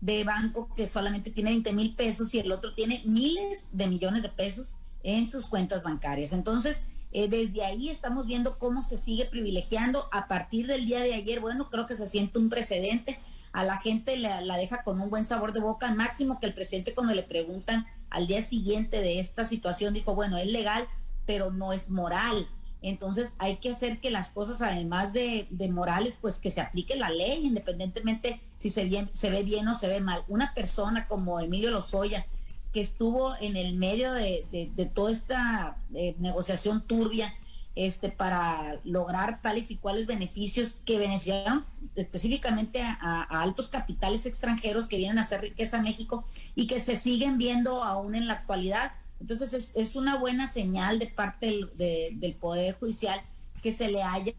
de 0.00 0.24
banco 0.24 0.68
que 0.74 0.88
solamente 0.88 1.30
tiene 1.30 1.50
20 1.50 1.72
mil 1.72 1.94
pesos 1.94 2.34
y 2.34 2.40
el 2.40 2.52
otro 2.52 2.74
tiene 2.74 3.02
miles 3.04 3.68
de 3.72 3.86
millones 3.86 4.22
de 4.22 4.28
pesos 4.28 4.76
en 5.02 5.26
sus 5.26 5.46
cuentas 5.46 5.84
bancarias. 5.84 6.32
Entonces, 6.32 6.82
eh, 7.12 7.28
desde 7.28 7.64
ahí 7.64 7.88
estamos 7.88 8.26
viendo 8.26 8.58
cómo 8.58 8.82
se 8.82 8.98
sigue 8.98 9.24
privilegiando. 9.26 10.08
A 10.12 10.28
partir 10.28 10.66
del 10.66 10.84
día 10.84 11.00
de 11.00 11.14
ayer, 11.14 11.40
bueno, 11.40 11.70
creo 11.70 11.86
que 11.86 11.94
se 11.94 12.06
siente 12.06 12.38
un 12.38 12.50
precedente. 12.50 13.18
A 13.52 13.64
la 13.64 13.78
gente 13.78 14.18
la, 14.18 14.40
la 14.42 14.58
deja 14.58 14.82
con 14.82 15.00
un 15.00 15.08
buen 15.08 15.24
sabor 15.24 15.52
de 15.52 15.60
boca. 15.60 15.94
Máximo 15.94 16.40
que 16.40 16.46
el 16.46 16.54
presidente 16.54 16.94
cuando 16.94 17.14
le 17.14 17.22
preguntan 17.22 17.86
al 18.10 18.26
día 18.26 18.42
siguiente 18.42 19.00
de 19.00 19.20
esta 19.20 19.44
situación 19.44 19.94
dijo, 19.94 20.14
bueno, 20.14 20.36
es 20.36 20.46
legal, 20.46 20.86
pero 21.24 21.50
no 21.50 21.72
es 21.72 21.90
moral. 21.90 22.48
Entonces 22.82 23.34
hay 23.38 23.56
que 23.56 23.70
hacer 23.70 24.00
que 24.00 24.10
las 24.10 24.30
cosas, 24.30 24.62
además 24.62 25.12
de, 25.12 25.48
morales, 25.72 26.18
pues 26.20 26.38
que 26.38 26.50
se 26.50 26.60
aplique 26.60 26.96
la 26.96 27.10
ley, 27.10 27.46
independientemente 27.46 28.40
si 28.56 28.70
se, 28.70 28.84
bien, 28.84 29.10
se 29.12 29.30
ve 29.30 29.42
bien 29.42 29.66
o 29.68 29.78
se 29.78 29.88
ve 29.88 30.00
mal. 30.00 30.22
Una 30.28 30.54
persona 30.54 31.08
como 31.08 31.40
Emilio 31.40 31.70
Lozoya, 31.70 32.26
que 32.72 32.80
estuvo 32.80 33.34
en 33.40 33.56
el 33.56 33.74
medio 33.74 34.12
de, 34.12 34.70
toda 34.94 35.10
esta 35.10 35.78
eh, 35.94 36.14
negociación 36.18 36.86
turbia, 36.86 37.34
este, 37.76 38.08
para 38.08 38.80
lograr 38.84 39.42
tales 39.42 39.70
y 39.70 39.76
cuales 39.76 40.06
beneficios 40.06 40.76
que 40.86 40.98
beneficiaron 40.98 41.66
específicamente 41.94 42.80
a, 42.80 43.22
altos 43.42 43.68
capitales 43.68 44.24
extranjeros 44.24 44.86
que 44.86 44.96
vienen 44.96 45.18
a 45.18 45.22
hacer 45.22 45.42
riqueza 45.42 45.78
a 45.78 45.82
México 45.82 46.24
y 46.54 46.66
que 46.66 46.80
se 46.80 46.96
siguen 46.96 47.36
viendo 47.36 47.84
aún 47.84 48.14
en 48.14 48.28
la 48.28 48.32
actualidad 48.32 48.92
entonces 49.20 49.72
es, 49.74 49.96
una 49.96 50.16
buena 50.16 50.48
señal 50.48 50.98
de 50.98 51.06
parte 51.06 51.60
del, 51.76 52.34
Poder 52.34 52.74
Judicial 52.78 53.20
que 53.62 53.72
se 53.72 53.88
le 53.88 54.02
haya 54.02 54.34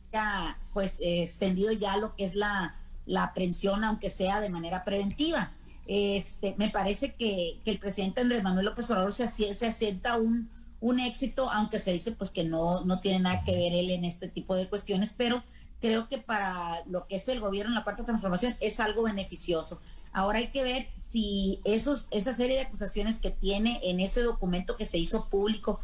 pues 0.73 0.97
extendido 1.01 1.71
ya 1.71 1.97
lo 1.97 2.15
que 2.15 2.23
es 2.25 2.35
la, 2.35 2.75
la 3.05 3.23
aprehensión, 3.23 3.83
aunque 3.83 4.09
sea 4.09 4.39
de 4.39 4.49
manera 4.49 4.83
preventiva. 4.83 5.51
Este, 5.87 6.55
me 6.57 6.69
parece 6.69 7.15
que, 7.15 7.59
el 7.65 7.79
presidente 7.79 8.21
Andrés 8.21 8.43
Manuel 8.43 8.65
López 8.65 8.89
Obrador 8.91 9.11
se, 9.11 9.27
se 9.27 9.67
asienta 9.67 10.17
un, 10.17 10.49
un 10.79 10.99
éxito, 10.99 11.49
aunque 11.51 11.79
se 11.79 11.93
dice 11.93 12.11
pues 12.11 12.31
que 12.31 12.43
no, 12.43 12.83
no 12.85 12.99
tiene 12.99 13.19
nada 13.19 13.43
que 13.43 13.55
ver 13.55 13.73
él 13.73 13.89
en 13.89 14.05
este 14.05 14.27
tipo 14.27 14.55
de 14.55 14.69
cuestiones, 14.69 15.13
pero 15.17 15.43
creo 15.79 16.07
que 16.07 16.17
para 16.17 16.83
lo 16.85 17.07
que 17.07 17.17
es 17.17 17.27
el 17.27 17.39
gobierno 17.39 17.71
en 17.71 17.75
la 17.75 17.83
cuarta 17.83 18.05
transformación 18.05 18.55
es 18.59 18.79
algo 18.79 19.03
beneficioso. 19.03 19.79
Ahora 20.11 20.39
hay 20.39 20.47
que 20.47 20.63
ver 20.63 20.87
si 20.95 21.59
esos, 21.65 22.07
esa 22.11 22.33
serie 22.33 22.55
de 22.55 22.63
acusaciones 22.63 23.19
que 23.19 23.31
tiene 23.31 23.79
en 23.83 23.99
ese 23.99 24.21
documento 24.21 24.75
que 24.75 24.85
se 24.85 24.97
hizo 24.97 25.25
público 25.25 25.79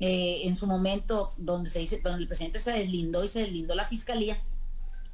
eh, 0.00 0.42
en 0.44 0.56
su 0.56 0.66
momento, 0.66 1.32
donde 1.36 1.70
se 1.70 1.80
dice, 1.80 2.00
donde 2.02 2.22
el 2.22 2.28
presidente 2.28 2.58
se 2.58 2.72
deslindó 2.72 3.24
y 3.24 3.28
se 3.28 3.40
deslindó 3.40 3.74
la 3.74 3.84
fiscalía, 3.84 4.36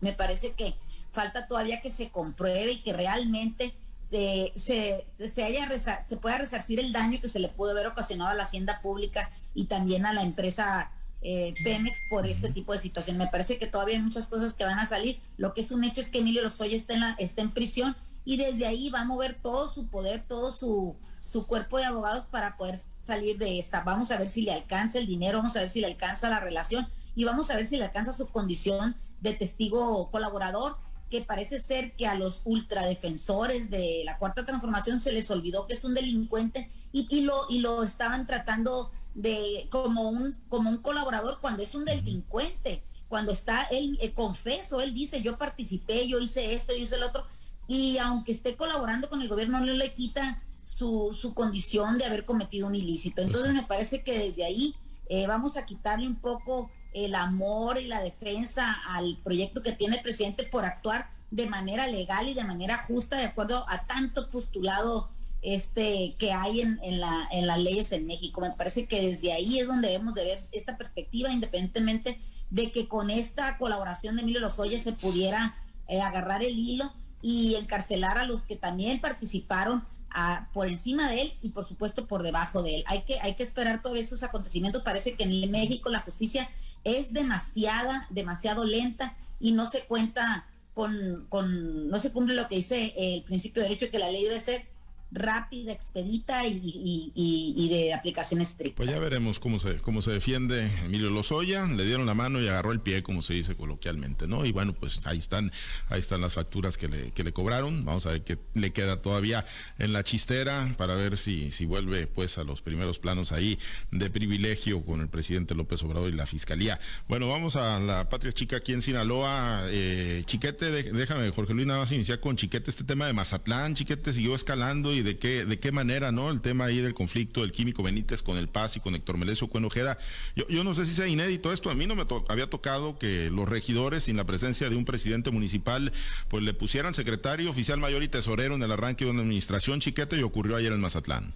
me 0.01 0.13
parece 0.13 0.53
que 0.53 0.75
falta 1.11 1.47
todavía 1.47 1.81
que 1.81 1.91
se 1.91 2.11
compruebe 2.11 2.73
y 2.73 2.83
que 2.83 2.93
realmente 2.93 3.75
se, 3.99 4.53
se, 4.57 5.05
se, 5.17 5.45
haya 5.45 5.69
se 6.07 6.17
pueda 6.17 6.39
resarcir 6.39 6.81
el 6.81 6.93
daño 6.93 7.21
que 7.21 7.29
se 7.29 7.41
le 7.41 7.49
pudo 7.49 7.73
haber 7.73 7.89
ocasionado 7.89 8.31
a 8.31 8.35
la 8.35 8.45
hacienda 8.45 8.81
pública 8.81 9.29
y 9.55 9.65
también 9.65 10.07
a 10.07 10.13
la 10.13 10.23
empresa 10.23 10.93
eh, 11.23 11.55
Pemex 11.65 11.99
por 12.09 12.27
este 12.27 12.53
tipo 12.53 12.73
de 12.73 12.79
situación. 12.79 13.17
Me 13.19 13.27
parece 13.27 13.59
que 13.59 13.67
todavía 13.67 13.97
hay 13.97 14.03
muchas 14.03 14.29
cosas 14.29 14.55
que 14.55 14.65
van 14.65 14.79
a 14.79 14.87
salir. 14.87 15.21
Lo 15.37 15.55
que 15.55 15.61
es 15.63 15.71
un 15.71 15.85
hecho 15.85 16.01
es 16.01 16.09
que 16.09 16.19
Emilio 16.19 16.43
Lozoya 16.43 16.77
está 16.77 16.95
en, 16.95 17.01
la, 17.01 17.17
está 17.19 17.43
en 17.43 17.53
prisión 17.53 17.97
y 18.25 18.37
desde 18.37 18.67
ahí 18.67 18.91
va 18.91 19.01
a 19.01 19.05
mover 19.05 19.35
todo 19.35 19.69
su 19.69 19.89
poder, 19.89 20.25
todo 20.27 20.53
su, 20.53 20.97
su 21.27 21.47
cuerpo 21.47 21.79
de 21.79 21.85
abogados 21.85 22.25
para 22.27 22.57
poder 22.57 22.79
salir 23.03 23.39
de 23.39 23.59
esta. 23.59 23.83
Vamos 23.83 24.11
a 24.11 24.19
ver 24.19 24.29
si 24.29 24.43
le 24.43 24.53
alcanza 24.53 24.99
el 24.99 25.07
dinero, 25.07 25.39
vamos 25.39 25.57
a 25.57 25.61
ver 25.61 25.71
si 25.71 25.81
le 25.81 25.87
alcanza 25.87 26.29
la 26.29 26.41
relación 26.41 26.89
y 27.15 27.25
vamos 27.25 27.51
a 27.51 27.57
ver 27.57 27.67
si 27.67 27.77
le 27.77 27.85
alcanza 27.85 28.13
su 28.13 28.29
condición 28.29 28.97
de 29.21 29.35
testigo 29.35 30.11
colaborador, 30.11 30.77
que 31.11 31.23
parece 31.23 31.59
ser 31.59 31.97
que 31.97 32.07
a 32.07 32.15
los 32.15 32.43
ultradefensores 32.45 33.71
de 33.71 34.03
la 34.05 34.19
cuarta 34.19 34.45
transformación 34.45 35.01
se 35.01 35.11
les 35.11 35.31
olvidó 35.31 35.67
que 35.67 35.75
es 35.75 35.85
un 35.85 35.95
delincuente 35.95 36.71
y, 36.93 37.07
y 37.11 37.23
lo, 37.23 37.47
y 37.49 37.61
lo 37.61 37.83
estaban 37.83 38.27
tratando 38.27 38.93
de 39.15 39.67
como 39.71 40.09
un 40.09 40.35
como 40.49 40.71
un 40.71 40.79
colaborador 40.79 41.39
cuando 41.41 41.63
es 41.63 41.75
un 41.75 41.85
delincuente, 41.85 42.83
cuando 43.09 43.33
está 43.33 43.65
él 43.65 43.99
eh, 44.01 44.13
confeso, 44.13 44.81
él 44.81 44.93
dice, 44.95 45.23
"Yo 45.23 45.39
participé, 45.39 46.07
yo 46.07 46.21
hice 46.21 46.55
esto, 46.55 46.73
yo 46.73 46.83
hice 46.83 46.97
el 46.97 47.03
otro." 47.03 47.25
y 47.69 47.99
aunque 47.99 48.33
esté 48.33 48.57
colaborando 48.57 49.11
con 49.11 49.21
el 49.21 49.29
gobierno, 49.29 49.61
no 49.61 49.67
le 49.67 49.93
quita 49.93 50.43
su, 50.63 51.17
su 51.19 51.35
condición 51.35 51.99
de 51.99 52.07
haber 52.07 52.25
cometido 52.25 52.67
un 52.67 52.75
ilícito. 52.75 53.23
Entonces 53.23 53.53
me 53.53 53.63
parece 53.63 54.03
que 54.03 54.19
desde 54.19 54.45
ahí 54.45 54.75
eh, 55.11 55.27
vamos 55.27 55.57
a 55.57 55.67
quitarle 55.67 56.09
un 56.09 56.17
poco 56.17 56.71
el 56.95 57.15
amor 57.15 57.79
y 57.79 57.87
la 57.87 58.03
defensa 58.03 58.73
al 58.89 59.19
proyecto 59.23 59.63
que 59.63 59.73
tiene 59.73 59.97
el 59.97 60.03
presidente 60.03 60.45
por 60.45 60.65
actuar 60.65 61.11
de 61.31 61.47
manera 61.47 61.87
legal 61.87 62.27
y 62.29 62.35
de 62.35 62.45
manera 62.45 62.79
justa 62.79 63.19
de 63.19 63.27
acuerdo 63.27 63.67
a 63.69 63.87
tanto 63.87 64.31
postulado 64.31 65.11
este 65.43 66.15
que 66.19 66.33
hay 66.33 66.61
en, 66.61 66.79
en, 66.83 67.01
la, 67.01 67.29
en 67.31 67.47
las 67.47 67.61
leyes 67.61 67.93
en 67.93 68.07
México. 68.07 68.41
Me 68.41 68.51
parece 68.51 68.87
que 68.87 69.03
desde 69.03 69.33
ahí 69.33 69.59
es 69.59 69.67
donde 69.67 69.89
debemos 69.89 70.15
de 70.15 70.25
ver 70.25 70.39
esta 70.53 70.77
perspectiva, 70.77 71.31
independientemente 71.31 72.19
de 72.51 72.73
que 72.73 72.89
con 72.89 73.11
esta 73.11 73.57
colaboración 73.59 74.17
de 74.17 74.23
Emilio 74.23 74.41
Lozoya 74.41 74.79
se 74.79 74.93
pudiera 74.93 75.55
eh, 75.87 76.01
agarrar 76.01 76.43
el 76.43 76.59
hilo 76.59 76.93
y 77.23 77.55
encarcelar 77.57 78.19
a 78.19 78.27
los 78.27 78.45
que 78.45 78.57
también 78.57 79.01
participaron 79.01 79.85
a, 80.11 80.49
por 80.53 80.69
encima 80.69 81.11
de 81.11 81.23
él 81.23 81.35
y 81.43 81.51
por 81.51 81.65
supuesto 81.65 82.07
por 82.07 82.23
debajo 82.23 82.63
de 82.63 82.77
él. 82.77 82.85
Hay 82.87 83.03
que, 83.03 83.21
hay 83.21 83.35
que 83.35 83.43
esperar 83.43 83.83
todos 83.83 83.99
esos 83.99 84.23
acontecimientos. 84.23 84.83
Parece 84.83 85.15
que 85.15 85.25
en 85.25 85.51
México 85.51 85.91
la 85.91 86.01
justicia 86.01 86.49
es 86.85 87.13
demasiada, 87.13 88.07
demasiado 88.11 88.65
lenta 88.65 89.17
y 89.41 89.53
no 89.53 89.67
se 89.67 89.85
cuenta 89.85 90.47
con, 90.75 91.27
con, 91.29 91.89
no 91.89 91.99
se 91.99 92.13
cumple 92.13 92.35
lo 92.35 92.49
que 92.49 92.57
dice 92.57 92.95
el 92.97 93.23
principio 93.25 93.63
de 93.63 93.69
derecho 93.69 93.91
que 93.91 93.99
la 93.99 94.11
ley 94.11 94.25
debe 94.25 94.39
ser 94.39 94.65
rápida, 95.11 95.73
expedita 95.73 96.47
y, 96.47 97.69
de 97.69 97.95
aplicación 97.95 98.41
estricta. 98.41 98.77
Pues 98.77 98.91
ya 98.91 98.99
veremos 98.99 99.39
cómo 99.41 99.59
se, 99.59 99.77
cómo 99.79 100.03
se 100.03 100.11
defiende 100.11 100.71
Emilio 100.85 101.11
Lozoya, 101.11 101.67
le 101.67 101.85
dieron 101.85 102.07
la 102.07 102.15
mano 102.15 102.41
y 102.41 102.49
agarró 102.49 102.73
el 102.73 102.81
pie, 102.81 103.03
como 103.03 103.23
se 103.23 103.35
dice 103.35 103.55
coloquialmente, 103.55 104.27
¿no? 104.27 104.45
Y 104.45 104.53
bueno, 104.53 104.75
pues 104.75 105.07
ahí 105.07 105.19
están, 105.19 105.53
ahí 105.89 106.01
están 106.01 106.21
las 106.21 106.35
facturas 106.35 106.77
que 106.77 106.89
le, 106.89 107.11
que 107.13 107.25
le 107.25 107.33
cobraron, 107.33 107.85
vamos 107.85 108.07
a 108.07 108.11
ver 108.11 108.23
qué 108.23 108.39
le 108.55 108.73
queda 108.73 109.01
todavía 109.03 109.47
en 109.79 109.93
la 109.93 110.05
chistera 110.05 110.75
para 110.77 110.95
ver 110.95 111.17
si, 111.17 111.51
si 111.51 111.67
vuelve 111.67 112.07
pues 112.07 112.39
a 112.39 112.45
los 112.45 112.63
primeros 112.63 112.99
planos 112.99 113.33
ahí 113.33 113.59
de 113.91 114.11
privilegio 114.11 114.85
con 114.85 115.01
el 115.01 115.09
presidente 115.09 115.55
López 115.55 115.83
Obrador 115.83 116.11
y 116.11 116.17
la 116.17 116.27
fiscalía. 116.27 116.81
Bueno, 117.09 117.29
vamos 117.29 117.57
a 117.57 117.79
la 117.79 118.09
patria 118.09 118.33
chica 118.33 118.57
aquí 118.57 118.73
en 118.73 118.83
Sinaloa, 118.83 119.63
eh, 119.69 120.23
Chiquete, 120.27 120.71
déjame 120.93 121.31
Jorge 121.31 121.55
Luis 121.55 121.67
nada 121.67 121.81
más 121.81 121.93
iniciar 121.93 122.21
con 122.21 122.37
Chiquete 122.37 122.71
este 122.71 122.85
tema 122.85 123.07
de 123.07 123.13
Mazatlán, 123.13 123.75
Chiquete 123.75 124.13
siguió 124.13 124.35
escalando 124.35 124.93
y 124.93 124.98
de 125.03 125.19
qué, 125.19 125.45
de 125.45 125.59
qué 125.59 125.73
manera, 125.73 126.13
¿no? 126.13 126.31
El 126.31 126.41
tema 126.41 126.67
ahí 126.67 126.81
del 126.81 126.95
conflicto 126.95 127.43
del 127.43 127.53
químico 127.53 127.83
Benítez 127.83 128.23
con 128.23 128.37
el 128.37 128.49
Paz 128.49 128.77
y 128.77 128.81
con 128.81 128.95
Héctor 128.95 129.19
Melesio 129.19 129.49
Cuenojeda. 129.49 129.99
Yo, 130.37 130.47
yo 130.49 130.65
no 130.65 130.75
sé 130.75 130.87
si 130.87 130.93
sea 130.93 131.07
inédito 131.07 131.53
esto, 131.53 131.71
a 131.71 131.75
mí 131.75 131.87
no 131.87 131.95
me 131.95 132.05
había 132.29 132.51
tocado 132.51 132.99
que 132.99 133.31
los 133.31 133.49
regidores, 133.49 134.05
sin 134.05 134.17
la 134.17 134.25
presencia 134.25 134.69
de 134.71 134.77
un 134.77 134.85
presidente 134.85 135.31
municipal, 135.31 135.93
pues 136.29 136.45
le 136.45 136.55
pusieran 136.55 136.95
secretario, 136.95 137.51
oficial 137.51 137.79
mayor 137.79 138.03
y 138.03 138.09
tesorero 138.09 138.55
en 138.55 138.63
el 138.63 138.73
arranque 138.73 139.05
de 139.05 139.11
una 139.11 139.23
administración 139.23 139.81
chiquete 139.81 140.19
y 140.19 140.23
ocurrió 140.23 140.57
ayer 140.57 140.73
en 140.73 140.81
Mazatlán. 140.81 141.35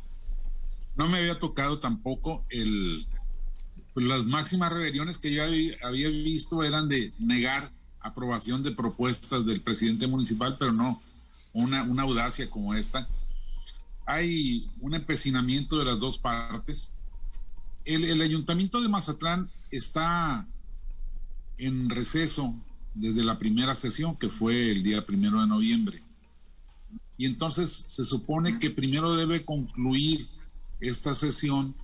No 0.97 1.09
me 1.09 1.19
había 1.19 1.38
tocado 1.38 1.78
tampoco 1.78 2.45
el 2.50 3.07
pues 3.95 4.07
las 4.07 4.25
máximas 4.25 4.73
rebeliones 4.73 5.19
que 5.19 5.33
yo 5.33 5.42
había 5.42 6.09
visto 6.09 6.62
eran 6.62 6.88
de 6.88 7.12
negar 7.19 7.71
aprobación 8.00 8.62
de 8.62 8.73
propuestas 8.73 9.45
del 9.47 9.61
presidente 9.61 10.07
municipal, 10.07 10.57
pero 10.59 10.73
no 10.73 11.02
una, 11.52 11.83
una 11.83 12.02
audacia 12.02 12.49
como 12.50 12.75
esta 12.75 13.07
hay 14.06 14.71
un 14.80 14.94
empecinamiento 14.94 15.78
de 15.78 15.85
las 15.85 15.99
dos 15.99 16.18
partes. 16.18 16.92
El, 17.85 18.21
ayuntamiento 18.21 18.80
de 18.80 18.88
Mazatlán 18.88 19.50
está 19.71 20.47
en 21.59 21.90
receso 21.90 22.54
desde 22.94 23.25
la 23.25 23.38
primera 23.38 23.75
sesión, 23.75 24.16
que 24.16 24.28
fue 24.28 24.71
el 24.73 24.82
día 24.82 25.04
primero 25.06 25.40
de 25.40 25.47
noviembre. 25.47 26.02
Y 27.16 27.26
entonces 27.26 27.71
se 27.71 28.04
supone 28.04 28.59
que 28.59 28.71
primero 28.71 29.14
debe 29.14 29.44
concluir 29.44 30.28
esta 30.80 31.14
sesión 31.14 31.75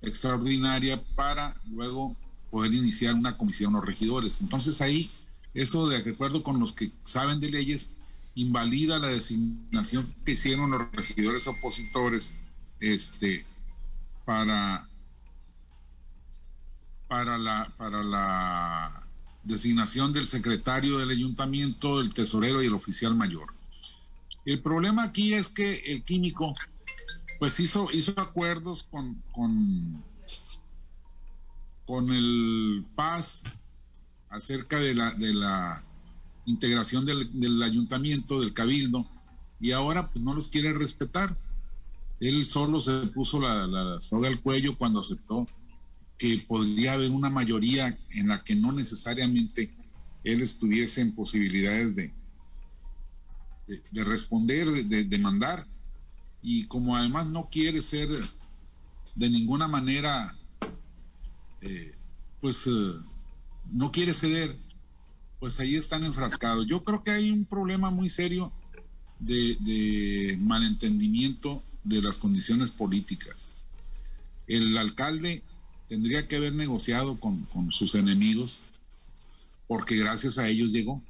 extraordinaria 0.00 1.02
para 1.14 1.60
luego 1.66 2.16
poder 2.50 2.74
iniciar 2.74 3.14
una 3.14 3.36
comisión 3.36 3.72
de 3.74 3.80
regidores. 3.80 4.40
Entonces 4.40 4.80
ahí, 4.80 5.10
eso 5.54 5.88
de 5.88 5.98
acuerdo 5.98 6.42
con 6.42 6.58
los 6.58 6.72
que 6.72 6.92
saben 7.04 7.40
de 7.40 7.50
leyes, 7.50 7.90
invalida 8.34 8.98
la 8.98 9.08
designación 9.08 10.14
que 10.24 10.32
hicieron 10.32 10.70
los 10.70 10.90
regidores 10.92 11.46
opositores 11.46 12.34
este, 12.80 13.44
para, 14.24 14.88
para, 17.08 17.38
la, 17.38 17.72
para 17.76 18.02
la 18.02 19.06
designación 19.42 20.12
del 20.12 20.26
secretario 20.26 20.98
del 20.98 21.10
ayuntamiento, 21.10 22.00
el 22.00 22.14
tesorero 22.14 22.62
y 22.62 22.66
el 22.66 22.74
oficial 22.74 23.14
mayor. 23.14 23.52
El 24.44 24.60
problema 24.60 25.04
aquí 25.04 25.34
es 25.34 25.48
que 25.48 25.74
el 25.92 26.02
químico 26.02 26.52
pues 27.38 27.58
hizo, 27.60 27.88
hizo 27.92 28.18
acuerdos 28.20 28.84
con, 28.84 29.20
con, 29.32 30.02
con 31.86 32.12
el 32.12 32.84
Paz 32.94 33.42
acerca 34.30 34.78
de 34.78 34.94
la, 34.94 35.10
de 35.12 35.34
la 35.34 35.82
integración 36.46 37.06
del, 37.06 37.62
ayuntamiento, 37.62 38.40
del 38.40 38.52
cabildo, 38.52 39.06
y 39.60 39.72
ahora 39.72 40.10
pues 40.10 40.24
no 40.24 40.34
los 40.34 40.48
quiere 40.48 40.72
respetar. 40.72 41.36
Él 42.20 42.46
solo 42.46 42.80
se 42.80 43.06
puso 43.08 43.40
la, 43.40 44.00
soga 44.00 44.28
al 44.28 44.40
cuello 44.40 44.76
cuando 44.76 45.00
aceptó 45.00 45.46
que 46.18 46.38
podría 46.46 46.92
haber 46.92 47.10
una 47.10 47.30
mayoría 47.30 47.98
en 48.10 48.28
la 48.28 48.42
que 48.44 48.54
no 48.54 48.72
necesariamente 48.72 49.74
él 50.22 50.40
estuviese 50.40 51.00
en 51.00 51.14
posibilidades 51.14 51.96
de, 51.96 52.12
de, 53.90 54.04
responder, 54.04 54.68
de, 54.68 55.04
demandar. 55.04 55.66
Y 56.42 56.66
como 56.66 56.96
además 56.96 57.26
no 57.26 57.48
quiere 57.50 57.82
ser 57.82 58.08
de 59.14 59.30
ninguna 59.30 59.68
manera, 59.68 60.36
eh, 61.60 61.94
pues 62.40 62.66
eh, 62.66 62.94
no 63.70 63.90
quiere 63.92 64.14
ceder, 64.14 64.56
pues 65.42 65.58
ahí 65.58 65.74
están 65.74 66.04
enfrascados. 66.04 66.68
Yo 66.68 66.84
creo 66.84 67.02
que 67.02 67.10
hay 67.10 67.32
un 67.32 67.44
problema 67.44 67.90
muy 67.90 68.08
serio 68.08 68.52
de, 69.18 70.38
malentendimiento 70.40 71.64
de 71.82 72.00
las 72.00 72.16
condiciones 72.16 72.70
políticas. 72.70 73.48
El 74.46 74.78
alcalde 74.78 75.42
tendría 75.88 76.28
que 76.28 76.36
haber 76.36 76.54
negociado 76.54 77.18
con, 77.18 77.48
sus 77.72 77.96
enemigos, 77.96 78.62
porque 79.66 79.96
gracias 79.96 80.38
a 80.38 80.46
ellos 80.46 80.70
llegó. 80.70 81.02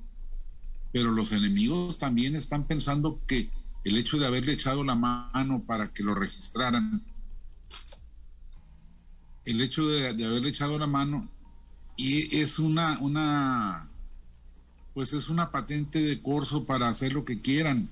Pero 0.93 1.11
los 1.11 1.33
enemigos 1.33 1.99
también 1.99 2.35
están 2.35 2.65
pensando 2.65 3.21
que 3.27 3.51
el 3.85 3.99
hecho 3.99 4.17
de 4.17 4.29
haberle 4.29 4.55
echado 4.55 4.83
la 4.83 4.95
mano 4.95 5.63
para 5.67 5.93
que 5.93 6.03
lo 6.03 6.15
registraran, 6.15 7.05
el 9.45 9.61
hecho 9.61 9.87
de, 9.87 10.15
de 10.15 10.25
haberle 10.25 10.49
echado 10.49 10.79
la 10.79 10.87
mano, 10.87 11.29
y 11.99 12.35
es 12.39 12.59
una, 12.59 12.99
una 13.01 13.92
pues 14.95 15.13
es 15.13 15.29
una 15.29 15.51
patente 15.51 16.03
de 16.03 16.21
corso 16.21 16.65
para 16.65 16.89
hacer 16.89 17.13
lo 17.13 17.25
que 17.25 17.41
quieran. 17.41 17.89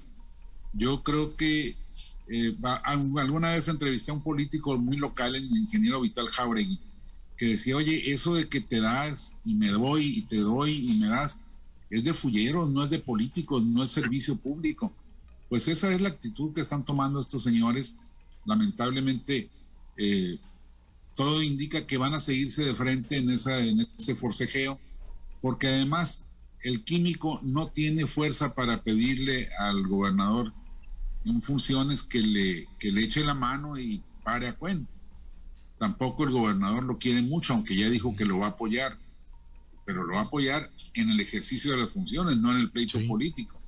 Yo 0.72 1.02
creo 1.02 1.36
que 1.36 1.76
eh, 2.28 2.56
alguna 2.84 3.52
vez 3.52 3.68
entrevisté 3.68 4.10
a 4.10 4.14
un 4.14 4.22
político 4.22 4.76
muy 4.78 4.96
local, 4.96 5.34
el 5.34 5.44
ingeniero 5.44 6.00
Vital 6.00 6.28
Jauregui, 6.28 6.78
que 7.36 7.46
decía, 7.46 7.76
oye, 7.76 8.12
eso 8.12 8.34
de 8.34 8.48
que 8.48 8.60
te 8.60 8.80
das 8.80 9.36
y 9.44 9.54
me 9.54 9.68
doy 9.68 10.18
y 10.18 10.22
te 10.22 10.36
doy 10.36 10.76
y 10.76 11.00
me 11.00 11.08
das, 11.08 11.40
es 11.88 12.04
de 12.04 12.14
fulleros, 12.14 12.70
no 12.70 12.84
es 12.84 12.90
de 12.90 12.98
políticos, 12.98 13.64
no 13.64 13.82
es 13.82 13.90
servicio 13.90 14.36
público. 14.36 14.92
Pues 15.48 15.66
esa 15.66 15.92
es 15.92 16.00
la 16.00 16.10
actitud 16.10 16.52
que 16.54 16.60
están 16.60 16.84
tomando 16.84 17.18
estos 17.18 17.42
señores. 17.42 17.96
Lamentablemente, 18.44 19.48
eh, 19.96 20.38
todo 21.16 21.42
indica 21.42 21.86
que 21.86 21.96
van 21.96 22.14
a 22.14 22.20
seguirse 22.20 22.64
de 22.64 22.74
frente 22.74 23.16
en, 23.16 23.30
esa, 23.30 23.58
en 23.58 23.88
ese 23.98 24.14
forcejeo, 24.14 24.78
porque 25.42 25.66
además 25.66 26.24
el 26.62 26.84
químico 26.84 27.40
no 27.42 27.68
tiene 27.68 28.06
fuerza 28.06 28.54
para 28.54 28.82
pedirle 28.82 29.48
al 29.58 29.86
gobernador 29.86 30.52
en 31.24 31.42
funciones 31.42 32.02
que 32.02 32.20
le, 32.20 32.66
que 32.78 32.92
le 32.92 33.02
eche 33.02 33.24
la 33.24 33.34
mano 33.34 33.78
y 33.78 34.02
pare 34.22 34.48
a 34.48 34.56
cuento. 34.56 34.90
Tampoco 35.78 36.24
el 36.24 36.30
gobernador 36.30 36.82
lo 36.84 36.98
quiere 36.98 37.22
mucho, 37.22 37.54
aunque 37.54 37.74
ya 37.74 37.88
dijo 37.88 38.14
que 38.14 38.26
lo 38.26 38.38
va 38.38 38.46
a 38.46 38.50
apoyar, 38.50 38.98
pero 39.86 40.04
lo 40.04 40.14
va 40.14 40.20
a 40.20 40.24
apoyar 40.24 40.70
en 40.94 41.10
el 41.10 41.20
ejercicio 41.20 41.72
de 41.72 41.78
las 41.78 41.92
funciones, 41.92 42.36
no 42.36 42.50
en 42.50 42.58
el 42.58 42.70
pleito 42.70 42.98
político. 43.06 43.58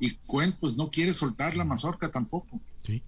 Y 0.00 0.10
Cuen 0.26 0.56
pues 0.58 0.74
no 0.74 0.90
quiere 0.90 1.14
soltar 1.14 1.56
la 1.56 1.64
mazorca 1.64 2.10
tampoco. 2.10 2.60
Sí. 2.82 3.02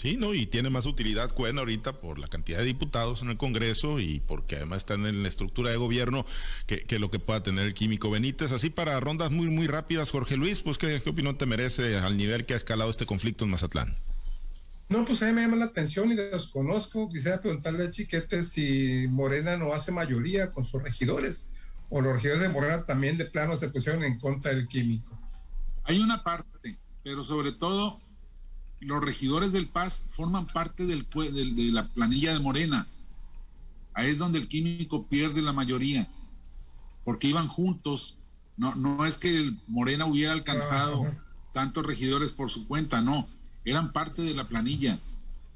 Sí, 0.00 0.16
no, 0.16 0.32
y 0.32 0.46
tiene 0.46 0.70
más 0.70 0.86
utilidad 0.86 1.30
Cuen 1.30 1.58
ahorita 1.58 2.00
por 2.00 2.18
la 2.18 2.26
cantidad 2.26 2.60
de 2.60 2.64
diputados 2.64 3.20
en 3.20 3.28
el 3.28 3.36
Congreso 3.36 4.00
y 4.00 4.20
porque 4.20 4.56
además 4.56 4.78
están 4.78 5.04
en 5.04 5.22
la 5.22 5.28
estructura 5.28 5.68
de 5.68 5.76
gobierno 5.76 6.24
que, 6.66 6.98
lo 6.98 7.10
que 7.10 7.18
pueda 7.18 7.42
tener 7.42 7.66
el 7.66 7.74
químico 7.74 8.08
Benítez. 8.10 8.50
Así 8.52 8.70
para 8.70 8.98
rondas 8.98 9.30
muy, 9.30 9.48
muy 9.48 9.66
rápidas, 9.66 10.10
Jorge 10.10 10.38
Luis, 10.38 10.62
pues 10.62 10.78
¿qué, 10.78 11.02
opinión 11.06 11.36
te 11.36 11.44
merece 11.44 11.98
al 11.98 12.16
nivel 12.16 12.46
que 12.46 12.54
ha 12.54 12.56
escalado 12.56 12.88
este 12.88 13.04
conflicto 13.04 13.44
en 13.44 13.50
Mazatlán? 13.50 13.94
No, 14.88 15.04
pues 15.04 15.20
a 15.22 15.26
mí 15.26 15.32
me 15.34 15.42
llama 15.42 15.58
la 15.58 15.66
atención 15.66 16.10
y 16.10 16.14
desconozco. 16.14 17.10
Quisiera 17.10 17.38
preguntarle 17.38 17.84
a 17.84 17.90
Chiquete 17.90 18.42
si 18.42 19.06
Morena 19.10 19.58
no 19.58 19.74
hace 19.74 19.92
mayoría 19.92 20.50
con 20.50 20.64
sus 20.64 20.82
regidores 20.82 21.52
o 21.90 22.00
los 22.00 22.14
regidores 22.14 22.40
de 22.40 22.48
Morena 22.48 22.86
también 22.86 23.18
de 23.18 23.26
plano 23.26 23.54
se 23.58 23.68
pusieron 23.68 24.02
en 24.02 24.18
contra 24.18 24.54
del 24.54 24.66
químico. 24.66 25.20
Hay 25.84 26.00
una 26.00 26.22
parte, 26.22 26.78
pero 27.02 27.22
sobre 27.22 27.52
todo 27.52 28.00
los 28.80 29.04
regidores 29.04 29.52
del 29.52 29.68
Paz 29.68 30.04
forman 30.08 30.46
parte 30.46 30.86
del, 30.86 31.06
de 31.10 31.72
la 31.72 31.88
planilla 31.88 32.32
de 32.32 32.40
Morena. 32.40 32.86
Ahí 33.94 34.10
es 34.10 34.18
donde 34.18 34.38
el 34.38 34.48
químico 34.48 35.06
pierde 35.06 35.42
la 35.42 35.52
mayoría, 35.52 36.08
porque 37.04 37.28
iban 37.28 37.48
juntos. 37.48 38.16
No, 38.56 38.74
no 38.74 39.06
es 39.06 39.16
que 39.16 39.36
el 39.36 39.58
Morena 39.66 40.06
hubiera 40.06 40.32
alcanzado 40.32 41.06
tantos 41.52 41.84
regidores 41.84 42.32
por 42.32 42.50
su 42.50 42.66
cuenta, 42.66 43.00
no, 43.00 43.26
eran 43.64 43.92
parte 43.92 44.22
de 44.22 44.34
la 44.34 44.48
planilla. 44.48 44.98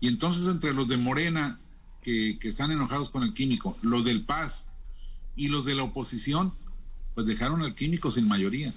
Y 0.00 0.08
entonces 0.08 0.46
entre 0.46 0.72
los 0.72 0.88
de 0.88 0.96
Morena, 0.96 1.58
que, 2.02 2.38
que 2.38 2.48
están 2.48 2.70
enojados 2.70 3.08
con 3.10 3.22
el 3.22 3.32
químico, 3.32 3.78
los 3.80 4.04
del 4.04 4.24
Paz 4.24 4.66
y 5.36 5.48
los 5.48 5.64
de 5.64 5.74
la 5.74 5.84
oposición, 5.84 6.52
pues 7.14 7.26
dejaron 7.26 7.62
al 7.62 7.74
químico 7.74 8.10
sin 8.10 8.28
mayoría. 8.28 8.74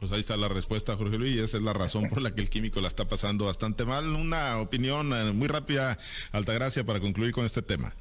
Pues 0.00 0.12
ahí 0.12 0.20
está 0.20 0.36
la 0.38 0.48
respuesta, 0.48 0.96
Jorge 0.96 1.18
Luis, 1.18 1.36
y 1.36 1.40
esa 1.40 1.58
es 1.58 1.62
la 1.62 1.74
razón 1.74 2.08
por 2.08 2.22
la 2.22 2.34
que 2.34 2.40
el 2.40 2.48
químico 2.48 2.80
la 2.80 2.88
está 2.88 3.06
pasando 3.06 3.44
bastante 3.44 3.84
mal. 3.84 4.06
Una 4.08 4.58
opinión 4.58 5.12
eh, 5.12 5.32
muy 5.32 5.46
rápida, 5.46 5.98
Altagracia, 6.32 6.84
para 6.84 7.00
concluir 7.00 7.32
con 7.32 7.44
este 7.44 7.60
tema. 7.60 7.94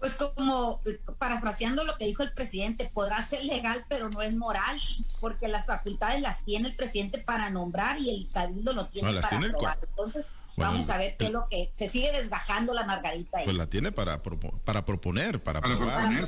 Pues 0.00 0.14
como 0.14 0.82
parafraseando 1.18 1.84
lo 1.84 1.96
que 1.96 2.06
dijo 2.06 2.24
el 2.24 2.32
presidente, 2.32 2.90
podrá 2.92 3.22
ser 3.22 3.44
legal, 3.44 3.86
pero 3.88 4.10
no 4.10 4.20
es 4.20 4.34
moral, 4.34 4.76
porque 5.20 5.46
las 5.46 5.64
facultades 5.64 6.20
las 6.20 6.44
tiene 6.44 6.68
el 6.68 6.76
presidente 6.76 7.18
para 7.18 7.50
nombrar 7.50 7.98
y 7.98 8.10
el 8.10 8.28
cabildo 8.28 8.72
lo 8.72 8.88
tiene 8.88 9.20
para 9.20 9.36
aprobar. 9.36 9.78
Entonces, 9.88 10.26
Vamos 10.56 10.88
a 10.88 10.98
ver 10.98 11.16
qué 11.18 11.26
es 11.26 11.32
lo 11.32 11.48
que 11.48 11.70
se 11.72 11.88
sigue 11.88 12.12
desgajando 12.12 12.72
la 12.72 12.84
margarita. 12.84 13.38
Ahí. 13.38 13.44
Pues 13.44 13.56
la 13.56 13.68
tiene 13.68 13.92
para, 13.92 14.22
para 14.22 14.86
proponer, 14.86 15.42
para, 15.42 15.60
para 15.60 15.76
proponer, 15.76 16.26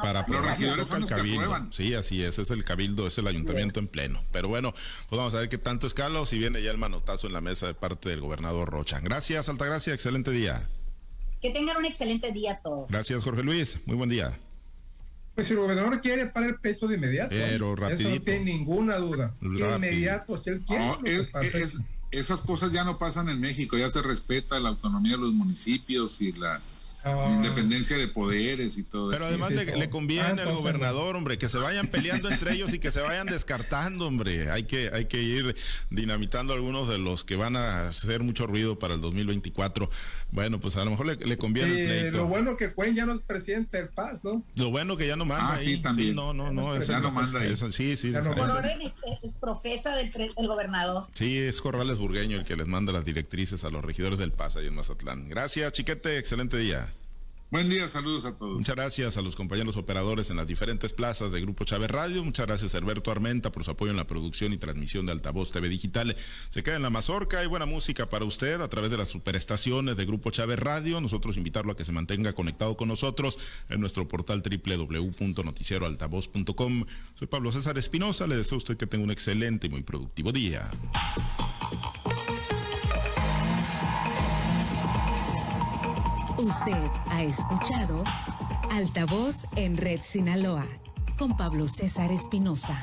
para, 0.00 0.26
los 0.26 0.44
regidores 0.44 0.88
son 0.88 1.02
los 1.02 1.10
cabildo. 1.10 1.68
sí, 1.70 1.94
así 1.94 2.22
es, 2.22 2.38
es 2.38 2.50
el 2.50 2.64
cabildo, 2.64 3.06
es 3.06 3.18
el 3.18 3.26
ayuntamiento 3.26 3.78
en 3.78 3.86
pleno. 3.86 4.22
Pero 4.32 4.48
bueno, 4.48 4.72
pues 5.08 5.16
vamos 5.16 5.34
a 5.34 5.38
ver 5.38 5.48
qué 5.48 5.58
tanto 5.58 5.86
escala 5.86 6.20
o 6.20 6.26
si 6.26 6.38
viene 6.38 6.62
ya 6.62 6.70
el 6.70 6.78
manotazo 6.78 7.26
en 7.26 7.32
la 7.32 7.40
mesa 7.40 7.66
de 7.66 7.74
parte 7.74 8.08
del 8.08 8.20
gobernador 8.20 8.68
Rocha. 8.68 9.00
Gracias, 9.00 9.48
Altagracia, 9.48 9.94
excelente 9.94 10.30
día. 10.30 10.68
Que 11.40 11.50
tengan 11.50 11.76
un 11.76 11.84
excelente 11.84 12.32
día 12.32 12.60
todos. 12.62 12.90
Gracias, 12.90 13.22
Jorge 13.22 13.42
Luis, 13.42 13.78
muy 13.86 13.96
buen 13.96 14.10
día. 14.10 14.38
Pues 15.34 15.46
si 15.46 15.54
el 15.54 15.60
gobernador 15.60 16.00
quiere 16.00 16.26
para 16.26 16.46
el 16.46 16.56
pecho 16.56 16.86
de 16.86 16.96
inmediato. 16.96 17.30
Pero 17.30 17.74
rapidito. 17.74 18.08
Eso 18.08 18.18
no 18.18 18.22
tiene 18.22 18.44
ninguna 18.44 18.96
duda. 18.96 19.34
De 19.40 19.74
inmediato, 19.74 20.36
si 20.36 20.50
él 20.50 20.62
quiere. 20.66 20.84
es, 21.54 21.78
esas 22.12 22.42
cosas 22.42 22.72
ya 22.72 22.84
no 22.84 22.98
pasan 22.98 23.28
en 23.30 23.40
México, 23.40 23.76
ya 23.76 23.90
se 23.90 24.02
respeta 24.02 24.60
la 24.60 24.68
autonomía 24.68 25.12
de 25.12 25.22
los 25.22 25.32
municipios 25.32 26.20
y 26.20 26.32
la 26.32 26.60
Ah. 27.04 27.30
independencia 27.32 27.96
de 27.96 28.06
poderes 28.06 28.78
y 28.78 28.84
todo 28.84 29.10
Pero 29.10 29.24
eso. 29.24 29.28
además 29.28 29.50
le, 29.50 29.90
conviene 29.90 30.40
al 30.40 30.54
gobernador, 30.54 31.16
hombre, 31.16 31.36
que 31.36 31.48
se 31.48 31.58
vayan 31.58 31.86
peleando 31.88 32.30
entre 32.30 32.52
ellos 32.52 32.72
y 32.72 32.78
que 32.78 32.92
se 32.92 33.00
vayan 33.00 33.26
descartando, 33.26 34.06
hombre. 34.06 34.50
Hay 34.50 34.64
que, 34.64 34.90
hay 34.92 35.06
que 35.06 35.20
ir 35.20 35.56
dinamitando 35.90 36.52
algunos 36.52 36.88
de 36.88 36.98
los 36.98 37.24
que 37.24 37.36
van 37.36 37.56
a 37.56 37.88
hacer 37.88 38.22
mucho 38.22 38.46
ruido 38.46 38.78
para 38.78 38.94
el 38.94 39.00
2024. 39.00 39.90
Bueno, 40.30 40.60
pues 40.60 40.76
a 40.76 40.84
lo 40.84 40.92
mejor 40.92 41.06
le, 41.06 41.38
conviene 41.38 41.70
el 41.70 41.86
pleito. 41.86 42.18
Lo 42.18 42.26
bueno 42.26 42.56
que 42.56 42.72
Cuen 42.72 42.94
ya 42.94 43.04
no 43.04 43.14
es 43.14 43.20
presidente 43.20 43.76
del 43.78 43.88
Paz, 43.88 44.22
¿no? 44.24 44.42
Lo 44.54 44.70
bueno 44.70 44.96
que 44.96 45.06
ya 45.06 45.16
no 45.16 45.24
manda. 45.24 45.54
Ah, 45.54 45.58
sí, 45.58 45.78
también. 45.78 46.14
no, 46.14 46.32
no, 46.32 46.52
no. 46.52 46.80
ya 46.80 47.00
no 47.00 47.10
manda 47.10 47.40
ahí. 47.40 47.56
sí, 47.56 47.96
sí. 47.96 48.12
es, 49.22 49.34
profesa 49.40 49.94
del, 49.96 50.12
gobernador. 50.36 51.06
Sí, 51.14 51.38
es 51.38 51.60
Corrales 51.60 51.98
Burgueño 51.98 52.38
el 52.38 52.44
que 52.44 52.56
les 52.56 52.66
manda 52.66 52.92
las 52.92 53.04
directrices 53.04 53.64
a 53.64 53.70
los 53.70 53.84
regidores 53.84 54.18
del 54.18 54.32
Paz 54.32 54.56
ahí 54.56 54.66
en 54.66 54.74
Mazatlán. 54.74 55.28
Gracias, 55.28 55.72
chiquete. 55.72 56.18
Excelente 56.18 56.56
día. 56.56 56.91
Buen 57.52 57.68
día, 57.68 57.86
saludos 57.86 58.24
a 58.24 58.34
todos. 58.34 58.54
Muchas 58.54 58.74
gracias 58.74 59.18
a 59.18 59.20
los 59.20 59.36
compañeros 59.36 59.76
operadores 59.76 60.30
en 60.30 60.38
las 60.38 60.46
diferentes 60.46 60.94
plazas 60.94 61.32
de 61.32 61.40
Grupo 61.42 61.64
Chávez 61.64 61.90
Radio. 61.90 62.24
Muchas 62.24 62.46
gracias 62.46 62.74
a 62.74 62.78
Alberto 62.78 63.10
Armenta 63.10 63.52
por 63.52 63.62
su 63.62 63.70
apoyo 63.70 63.90
en 63.90 63.98
la 63.98 64.06
producción 64.06 64.54
y 64.54 64.56
transmisión 64.56 65.04
de 65.04 65.12
Altavoz 65.12 65.50
TV 65.50 65.68
Digital. 65.68 66.16
Se 66.48 66.62
queda 66.62 66.76
en 66.76 66.82
la 66.82 66.88
mazorca, 66.88 67.40
hay 67.40 67.48
buena 67.48 67.66
música 67.66 68.08
para 68.08 68.24
usted 68.24 68.62
a 68.62 68.68
través 68.68 68.90
de 68.90 68.96
las 68.96 69.10
superestaciones 69.10 69.98
de 69.98 70.06
Grupo 70.06 70.30
Chávez 70.30 70.60
Radio. 70.60 70.98
Nosotros 71.02 71.36
invitarlo 71.36 71.72
a 71.72 71.76
que 71.76 71.84
se 71.84 71.92
mantenga 71.92 72.32
conectado 72.32 72.78
con 72.78 72.88
nosotros 72.88 73.38
en 73.68 73.82
nuestro 73.82 74.08
portal 74.08 74.42
www.noticieroaltavoz.com. 74.42 76.86
Soy 77.16 77.26
Pablo 77.26 77.52
César 77.52 77.76
Espinosa, 77.76 78.26
le 78.26 78.38
deseo 78.38 78.56
a 78.56 78.60
usted 78.60 78.78
que 78.78 78.86
tenga 78.86 79.04
un 79.04 79.10
excelente 79.10 79.66
y 79.66 79.70
muy 79.70 79.82
productivo 79.82 80.32
día. 80.32 80.70
Usted 86.42 86.90
ha 87.10 87.22
escuchado 87.22 88.02
Altavoz 88.72 89.46
en 89.54 89.76
Red 89.76 90.00
Sinaloa 90.02 90.64
con 91.16 91.36
Pablo 91.36 91.68
César 91.68 92.10
Espinosa. 92.10 92.82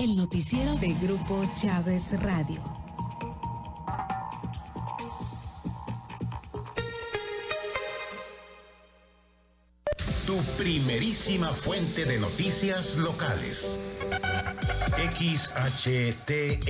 El 0.00 0.16
noticiero 0.16 0.74
de 0.78 0.92
Grupo 0.94 1.40
Chávez 1.54 2.20
Radio. 2.20 2.60
Tu 10.26 10.36
primerísima 10.58 11.46
fuente 11.46 12.06
de 12.06 12.18
noticias 12.18 12.96
locales. 12.96 13.78
XHT 14.96 16.64